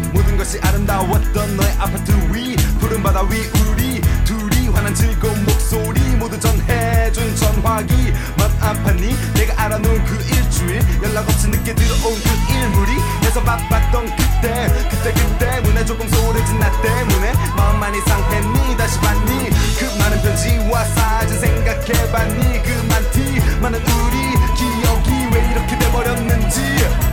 모든 0.48 0.60
것이 0.60 0.60
아름다웠던 0.62 1.56
너의 1.56 1.72
아파트 1.78 2.10
위 2.32 2.56
푸른 2.80 3.02
바다 3.02 3.20
위 3.22 3.36
우리 3.68 4.00
둘이 4.24 4.68
환한 4.68 4.94
즐거운 4.94 5.44
목소리 5.44 6.00
모두 6.16 6.40
전해준 6.40 7.36
전화기. 7.36 8.12
맘 8.38 8.50
아팠니? 8.60 9.34
내가 9.34 9.62
알아놓은 9.64 10.04
그 10.06 10.14
일주일. 10.24 10.80
연락 11.02 11.28
없이 11.28 11.48
늦게 11.48 11.74
들어온 11.74 12.00
그 12.00 12.52
일물이 12.54 12.92
해서 13.24 13.42
바빴던 13.42 14.06
그때 14.16 14.68
그때 14.90 15.12
그 15.12 15.38
때 15.38 15.60
문에 15.60 15.84
조금 15.84 16.08
소홀해진 16.08 16.58
나 16.58 16.70
때문에 16.80 17.32
마음 17.54 17.78
많이 17.78 18.00
상했니? 18.00 18.76
다시 18.78 18.98
봤니? 19.00 19.50
그 19.78 19.98
많은 19.98 20.22
편지와 20.22 20.84
사진 20.84 21.38
생각해봤니? 21.40 22.62
그 22.62 22.70
많디 22.88 23.40
많은 23.60 23.80
우리 23.80 24.16
기억이 24.56 25.10
왜 25.34 25.50
이렇게 25.52 25.78
돼버렸는지. 25.78 26.60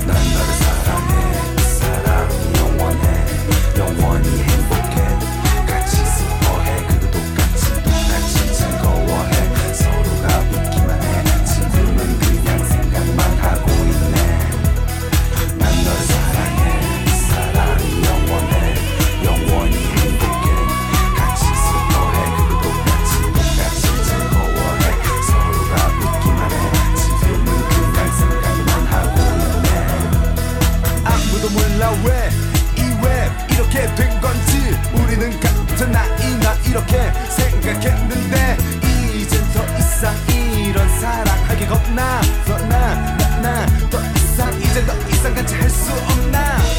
난 0.08 0.16
너를 0.16 0.54
사랑해 0.54 1.54
이 1.58 1.62
사랑이. 1.62 2.36
영원해 2.36 2.55
영원 3.78 4.22
이렇게 36.76 37.10
생각했는데 37.30 38.58
이젠 39.14 39.42
더 39.54 39.64
이상 39.78 40.14
이런 40.28 40.90
사랑하기 41.00 41.68
겁나? 41.68 42.20
너나 42.46 43.16
나나 43.16 43.66
더 43.90 43.98
이상 44.02 44.54
이젠 44.62 44.86
더 44.86 44.94
이상 45.10 45.34
같이 45.34 45.56
할 45.56 45.70
수 45.70 45.90
없나? 45.94 46.75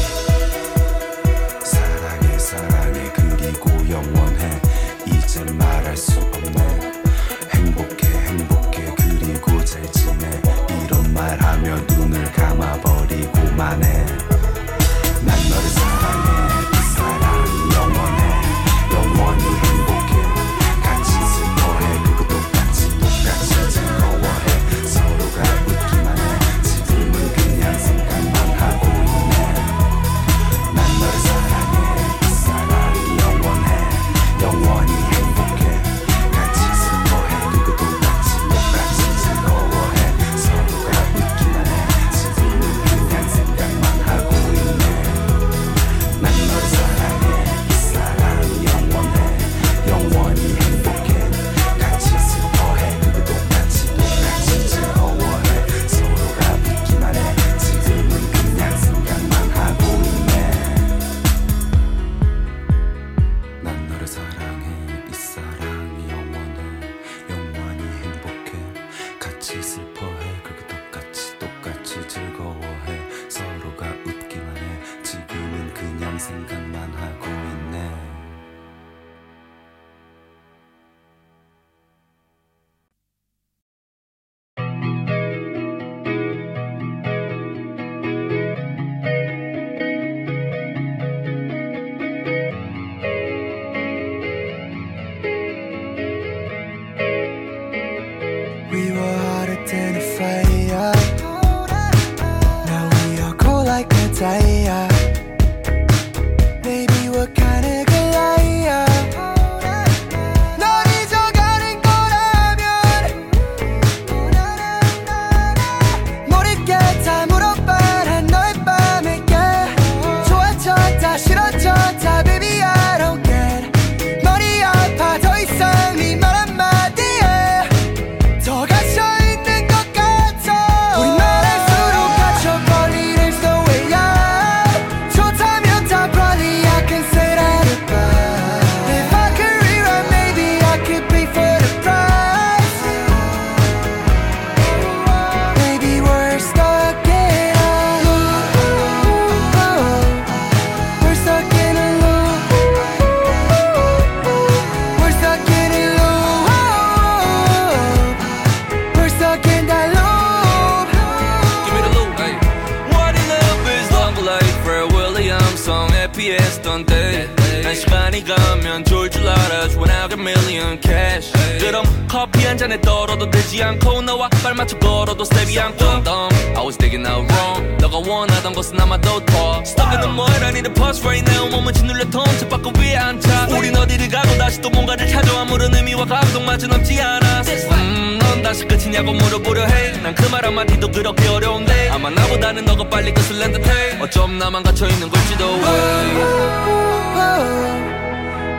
안 175.59 175.75
꽝덤 175.77 176.29
I 176.55 176.63
was 176.63 176.77
thinking 176.77 177.05
out 177.07 177.25
wrong. 177.33 177.77
너가 177.79 177.97
원하던 177.97 178.53
것은 178.53 178.79
아마도 178.79 179.23
더. 179.25 179.61
Stuck 179.61 179.91
in 179.93 180.01
the 180.01 180.09
mud 180.11 180.43
I 180.43 180.49
need 180.49 180.67
a 180.67 180.73
pulse 180.73 181.01
right 181.05 181.23
now. 181.31 181.49
몸은 181.49 181.73
짓눌려 181.73 182.09
통째 182.09 182.47
바꿔 182.49 182.71
위에 182.79 182.95
앉아. 182.95 183.47
우린 183.51 183.75
어디를 183.75 184.09
가고 184.09 184.37
다시 184.37 184.59
또 184.61 184.69
뭔가를 184.69 185.07
찾아. 185.07 185.41
아무런 185.41 185.73
의미와 185.73 186.05
감동마저 186.05 186.67
남지 186.67 186.99
않아. 186.99 187.41
음, 187.71 188.19
넌 188.19 188.41
다시 188.41 188.65
끝이냐고 188.65 189.13
물어보려 189.13 189.65
해난 189.65 190.15
그 190.15 190.27
말 190.29 190.45
한마디도 190.45 190.91
그렇게 190.91 191.27
어려운데. 191.27 191.89
아마 191.89 192.09
나보다는 192.09 192.65
너가 192.65 192.87
빨리 192.89 193.13
끝을 193.13 193.37
낸 193.39 193.51
듯 193.53 193.65
해. 193.67 193.99
어쩜 194.01 194.37
나만 194.39 194.63
갇혀있는 194.63 195.09
걸지도 195.09 195.45
왜. 195.45 196.57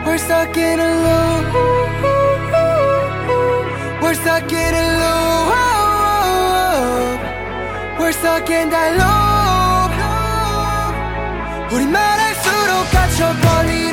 We're 0.05 0.15
stuck 0.15 0.57
in 0.57 0.79
a 0.79 0.85
loop. 0.85 1.45
We're 4.01 4.13
stuck 4.15 4.51
in 4.51 4.73
a 4.73 4.87
loop 4.99 5.78
We're 8.08 8.12
stuck 8.12 8.50
in 8.50 8.70
that 8.70 8.92
loop 8.98 9.94
우리만 11.74 11.96
할수록 12.20 12.90
갇혀버린 12.92 13.87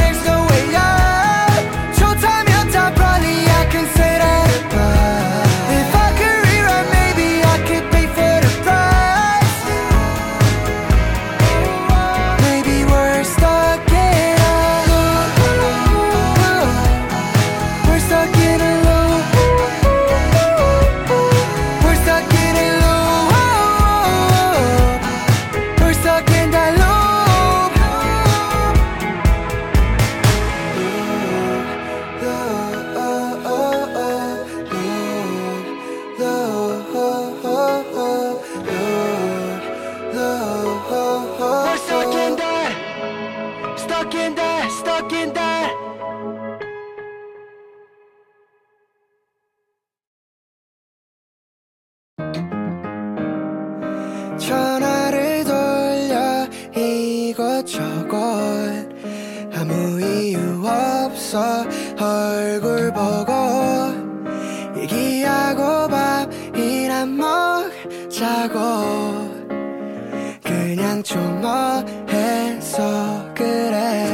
이것저것 57.37 58.17
아무 59.55 60.01
이유 60.01 60.39
없어 60.65 61.67
얼굴 62.01 62.91
보고 62.91 63.93
얘기하고 64.79 65.87
밥이나 65.87 67.05
먹자고. 67.05 68.59
그냥 70.43 71.03
좀 71.03 71.43
뭐해서 71.43 73.35
그래. 73.35 74.07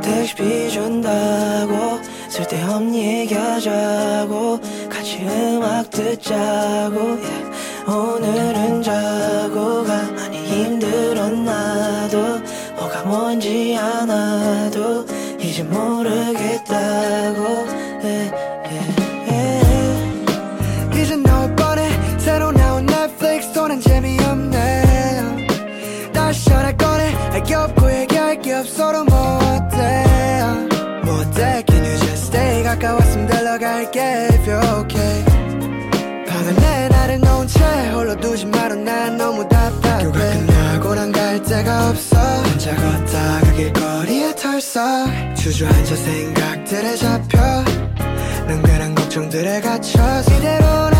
택시 0.00 0.34
비준다고 0.34 1.98
쓸데없는 2.30 2.94
얘기하자고. 2.94 4.60
같이 4.88 5.26
음악 5.26 5.90
듣자고. 5.90 7.18
Yeah. 7.20 7.48
오늘은 7.88 8.82
자고 8.82 9.82
가 9.84 10.07
뭔지 13.38 13.76
않아도 13.78 15.06
이제 15.38 15.62
모르겠다고. 15.62 17.40
yeah, 18.02 18.34
yeah, 18.64 18.90
yeah. 19.30 21.00
이제 21.00 21.14
나올 21.14 21.54
뻔해. 21.54 21.88
새로 22.18 22.50
나온 22.50 22.84
넷플릭스 22.84 23.52
또는 23.52 23.80
재미없네. 23.80 25.46
다시 26.12 26.46
전화 26.46 26.72
꺼내. 26.76 27.14
애기 27.34 27.54
없고 27.54 27.92
얘기할 28.00 28.42
게 28.42 28.54
없어도 28.54 29.04
뭐 29.04 29.38
어때 29.38 30.04
뭐 31.04 31.20
어때 31.20 31.62
Can 31.68 31.84
you 31.84 31.96
just 31.98 32.26
stay? 32.26 32.64
가까웠으면 32.64 33.28
들러갈게. 33.28 34.00
If 34.32 34.50
you're 34.50 34.80
okay. 34.80 35.24
방을 36.26 36.54
내 36.56 36.88
나를 36.88 37.20
놓은 37.20 37.46
채 37.46 37.60
홀로 37.94 38.16
두지 38.16 38.46
마라 38.46 38.74
난 38.74 39.16
너무 39.16 39.47
데가 41.58 41.88
없어. 41.90 42.16
혼자 42.18 42.74
걷다가 42.76 43.52
길거리에 43.52 44.34
털썩. 44.36 45.34
주저앉아 45.34 45.96
생각들에 45.96 46.96
잡혀. 46.96 47.38
난 48.46 48.62
괜한 48.62 48.94
걱정들에 48.94 49.60
갇혀. 49.60 49.98
이대로 50.20 50.97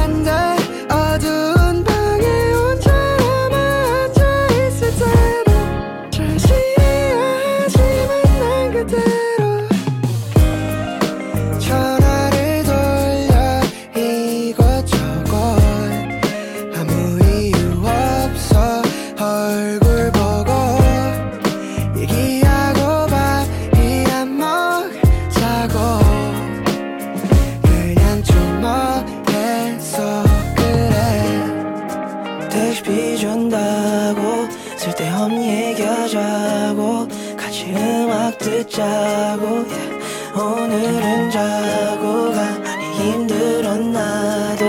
자고 38.79 39.67
yeah. 39.67 39.99
오늘은 40.39 41.31
자고가 41.33 42.59
많이 42.61 42.85
힘들었나도 42.95 44.65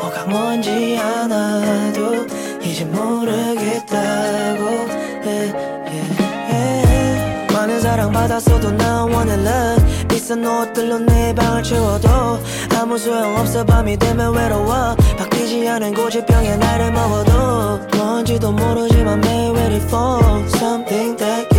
뭐가 0.00 0.24
뭔지 0.24 0.98
않아도 0.98 2.26
이제 2.62 2.86
모르겠다고 2.86 4.64
yeah, 5.22 5.52
yeah, 5.84 6.12
yeah. 6.48 7.52
많은 7.52 7.78
사랑받았어도 7.78 8.70
난 8.70 9.12
wanna 9.12 9.34
love 9.34 10.08
비싼 10.08 10.46
옷들로 10.46 11.00
내 11.00 11.34
방을 11.34 11.62
채워도 11.62 12.08
아무 12.80 12.96
소용 12.96 13.36
없어 13.36 13.64
밤이 13.66 13.98
되면 13.98 14.34
외로워 14.34 14.96
바뀌지 15.18 15.68
않은 15.68 15.92
고집병에 15.92 16.56
나를 16.56 16.90
먹어도 16.90 17.80
뭔지도 17.98 18.50
모르지만 18.50 19.20
매일 19.20 19.50
ready 19.50 19.80
for 19.88 20.22
something 20.56 21.18
that 21.18 21.51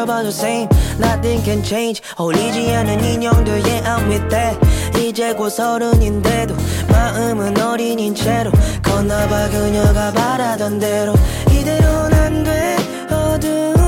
툭툭 0.00 0.06
걸어봐도 0.06 0.28
same. 0.28 0.68
Nothing 0.98 1.44
can 1.44 1.62
change. 1.62 2.02
어울리지 2.16 2.70
않은 2.72 3.04
인형들 3.04 3.62
yeah 3.64 3.82
I'm 3.84 4.08
with 4.08 4.28
that 4.28 4.58
이제 4.98 5.32
곧 5.32 5.50
서른인데도 5.50 6.54
마음은 6.88 7.60
어린인 7.60 8.14
채로 8.14 8.50
건너봐 8.82 9.48
그녀가 9.50 10.12
바라던 10.12 10.78
대로. 10.78 11.14
이대로는 11.50 12.18
안돼. 12.18 12.76
어두운 13.10 13.79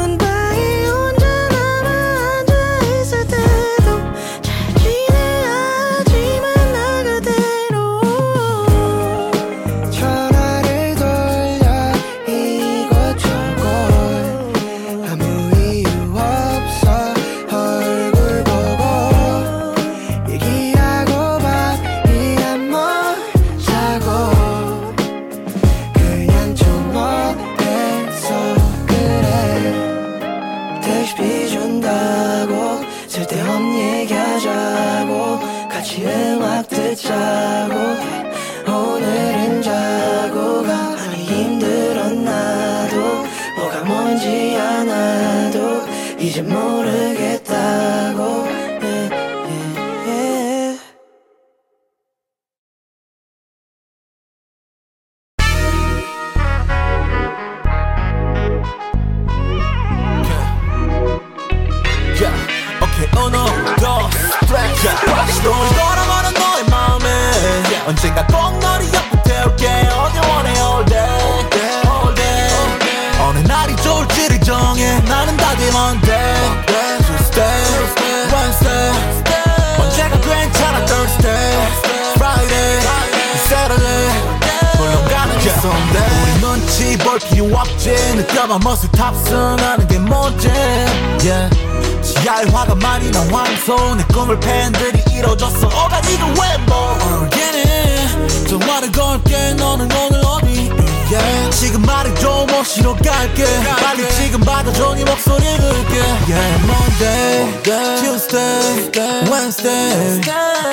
지하에 92.42 92.44
화가 92.52 92.74
많이 92.76 93.10
난 93.10 93.32
황소. 93.32 93.94
내 93.96 94.04
꿈을 94.04 94.38
팬들이 94.40 95.02
이뤄줬어. 95.10 95.66
오가니가 95.68 96.26
왜뭐? 96.26 96.98
모르겠네. 96.98 98.46
전화를 98.48 98.92
걸게. 98.92 99.54
너는 99.54 99.88
오늘 99.92 100.20
어디? 100.24 100.70
yeah. 101.10 101.56
지금 101.56 101.82
말해줘 101.82 102.46
모시러 102.50 102.94
갈게. 102.96 103.44
빨리 103.82 104.08
지금 104.10 104.40
받아줘 104.40 104.94
네 104.94 105.04
목소리 105.04 105.44
들을게. 105.44 105.98
Yeah. 106.28 106.64
Monday, 106.64 107.62
Tuesday, 108.00 108.90
Wednesday. 109.30 110.20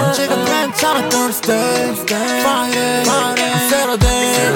언제가 0.02 0.36
괜찮아 0.46 1.10
Thursday, 1.10 1.94
Friday, 2.06 3.04
Saturday. 3.68 4.54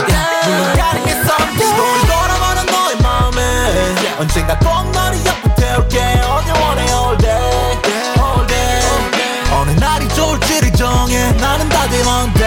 게 1.06 1.12
Sunday 1.12 1.68
시동을 1.68 2.00
걸어보는 2.08 2.66
너의 2.66 2.98
마음에. 3.02 3.96
언젠가 4.20 4.58
꼭 4.60 4.92
너를 4.92 5.18
옆 5.26 5.43
에 5.74 5.88
태울게 5.90 5.98
어디 5.98 6.52
원해 6.52 6.84
all 6.84 7.18
day, 7.18 7.82
all 8.20 8.48
day 8.48 9.52
어느 9.54 9.72
날이 9.72 10.08
좋을지를 10.10 10.72
정해. 10.74 11.32
나는 11.34 11.68
다들 11.70 12.00
Monday, 12.02 12.43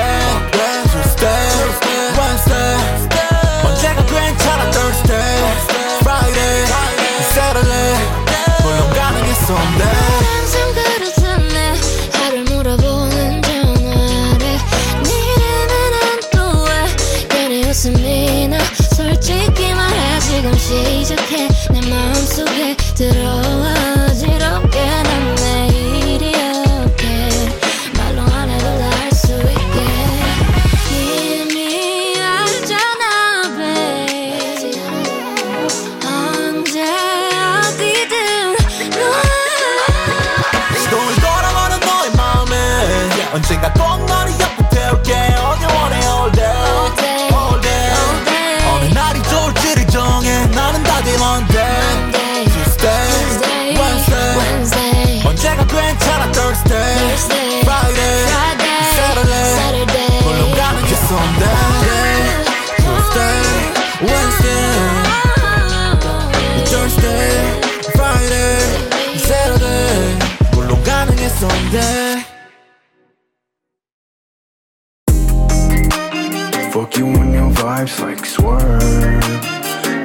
Fuck 76.87 76.99
you 76.99 77.07
and 77.09 77.32
your 77.32 77.51
vibes 77.51 77.99
like 77.99 78.24
swerve. 78.24 78.80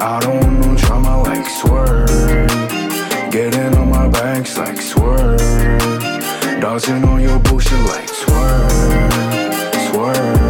I 0.02 0.18
don't 0.20 0.40
want 0.40 0.66
no 0.66 0.74
drama 0.74 1.22
like 1.22 1.46
swerve. 1.46 2.08
Getting 3.30 3.72
on 3.76 3.88
my 3.88 4.08
bags 4.08 4.58
like 4.58 4.80
swerve. 4.80 5.38
Dodging 6.60 7.04
all 7.04 7.20
your 7.20 7.38
bullshit 7.38 7.78
like 7.86 8.08
swerve. 8.08 9.12
Swerve, 9.86 10.41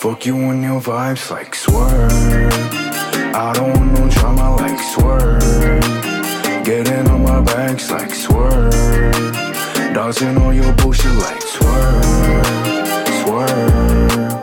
Fuck 0.00 0.26
you 0.26 0.36
and 0.50 0.62
your 0.62 0.80
vibes 0.80 1.30
like 1.30 1.54
swerve. 1.54 2.12
I 3.34 3.52
don't 3.54 3.70
want 3.70 3.92
no 3.92 4.08
drama 4.10 4.56
like 4.56 4.78
swerve. 4.92 5.40
Getting 6.64 7.08
on 7.08 7.22
my 7.22 7.40
back, 7.40 7.90
like 7.90 8.14
swerve. 8.14 8.72
Dodging 9.94 10.36
all 10.38 10.52
your 10.52 10.72
bullshit 10.74 11.12
like 11.12 11.42
swerve. 11.42 12.04
Swerve. 13.22 14.33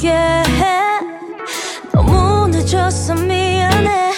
함께 0.00 0.08
해. 0.08 0.80
너무 1.92 2.48
늦었어 2.48 3.14
미안해. 3.14 4.12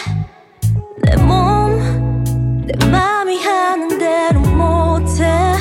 내 1.02 1.16
몸 1.16 2.64
내 2.64 2.86
맘이 2.86 3.42
하는 3.42 3.98
대로 3.98 4.38
못해. 4.40 5.56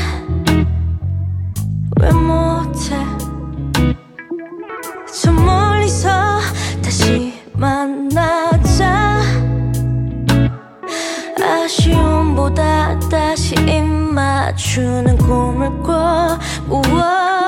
왜 2.00 2.12
못해? 2.12 2.96
저 5.12 5.32
멀리서 5.32 6.10
다시 6.84 7.34
만나자. 7.54 9.22
아쉬움보다 11.42 13.00
다시 13.10 13.56
입맞추는 13.56 15.18
꿈을 15.18 15.82
꿔. 15.82 16.38
우와 16.70 17.41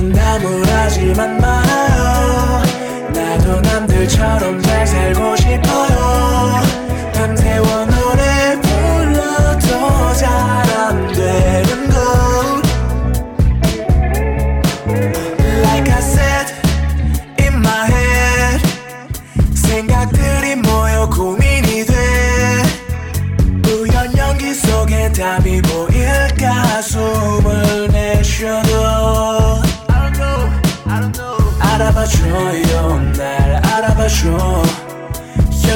너무 0.00 0.08
나무라지만 0.08 1.38
말아요. 1.38 2.62
나도 3.12 3.60
남들처럼 3.60 4.62
잘 4.62 4.86
살고 4.86 5.36
싶어요 5.36 6.29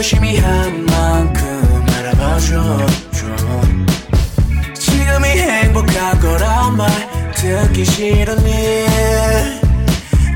열심히 0.04 0.36
한 0.36 0.84
만큼 0.84 1.86
알아봐줘 1.96 2.86
줘. 3.10 3.26
지금이 4.74 5.28
행복한 5.30 6.20
거란 6.20 6.76
말 6.76 6.90
듣기 7.32 7.84
일. 8.02 8.26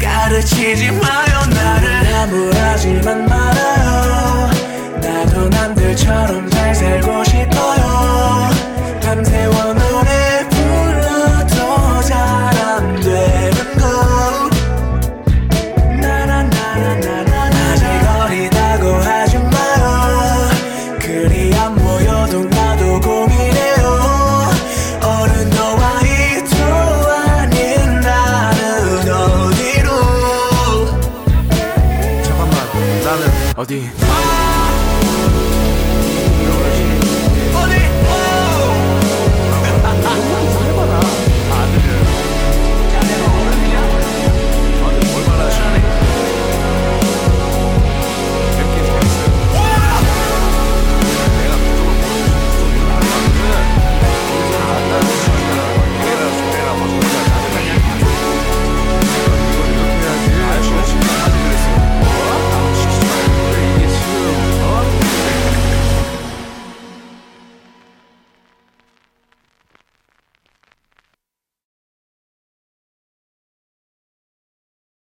가르치지 0.00 0.90
마요 0.92 1.44
나를 1.50 2.10
나무라지만 2.10 3.26
말아요. 3.26 4.50
나도 5.02 5.50
남들처럼 5.50 6.48
잘 6.48 6.74
살고 6.74 7.24
싶어요. 7.24 8.50
밤새워 9.02 9.74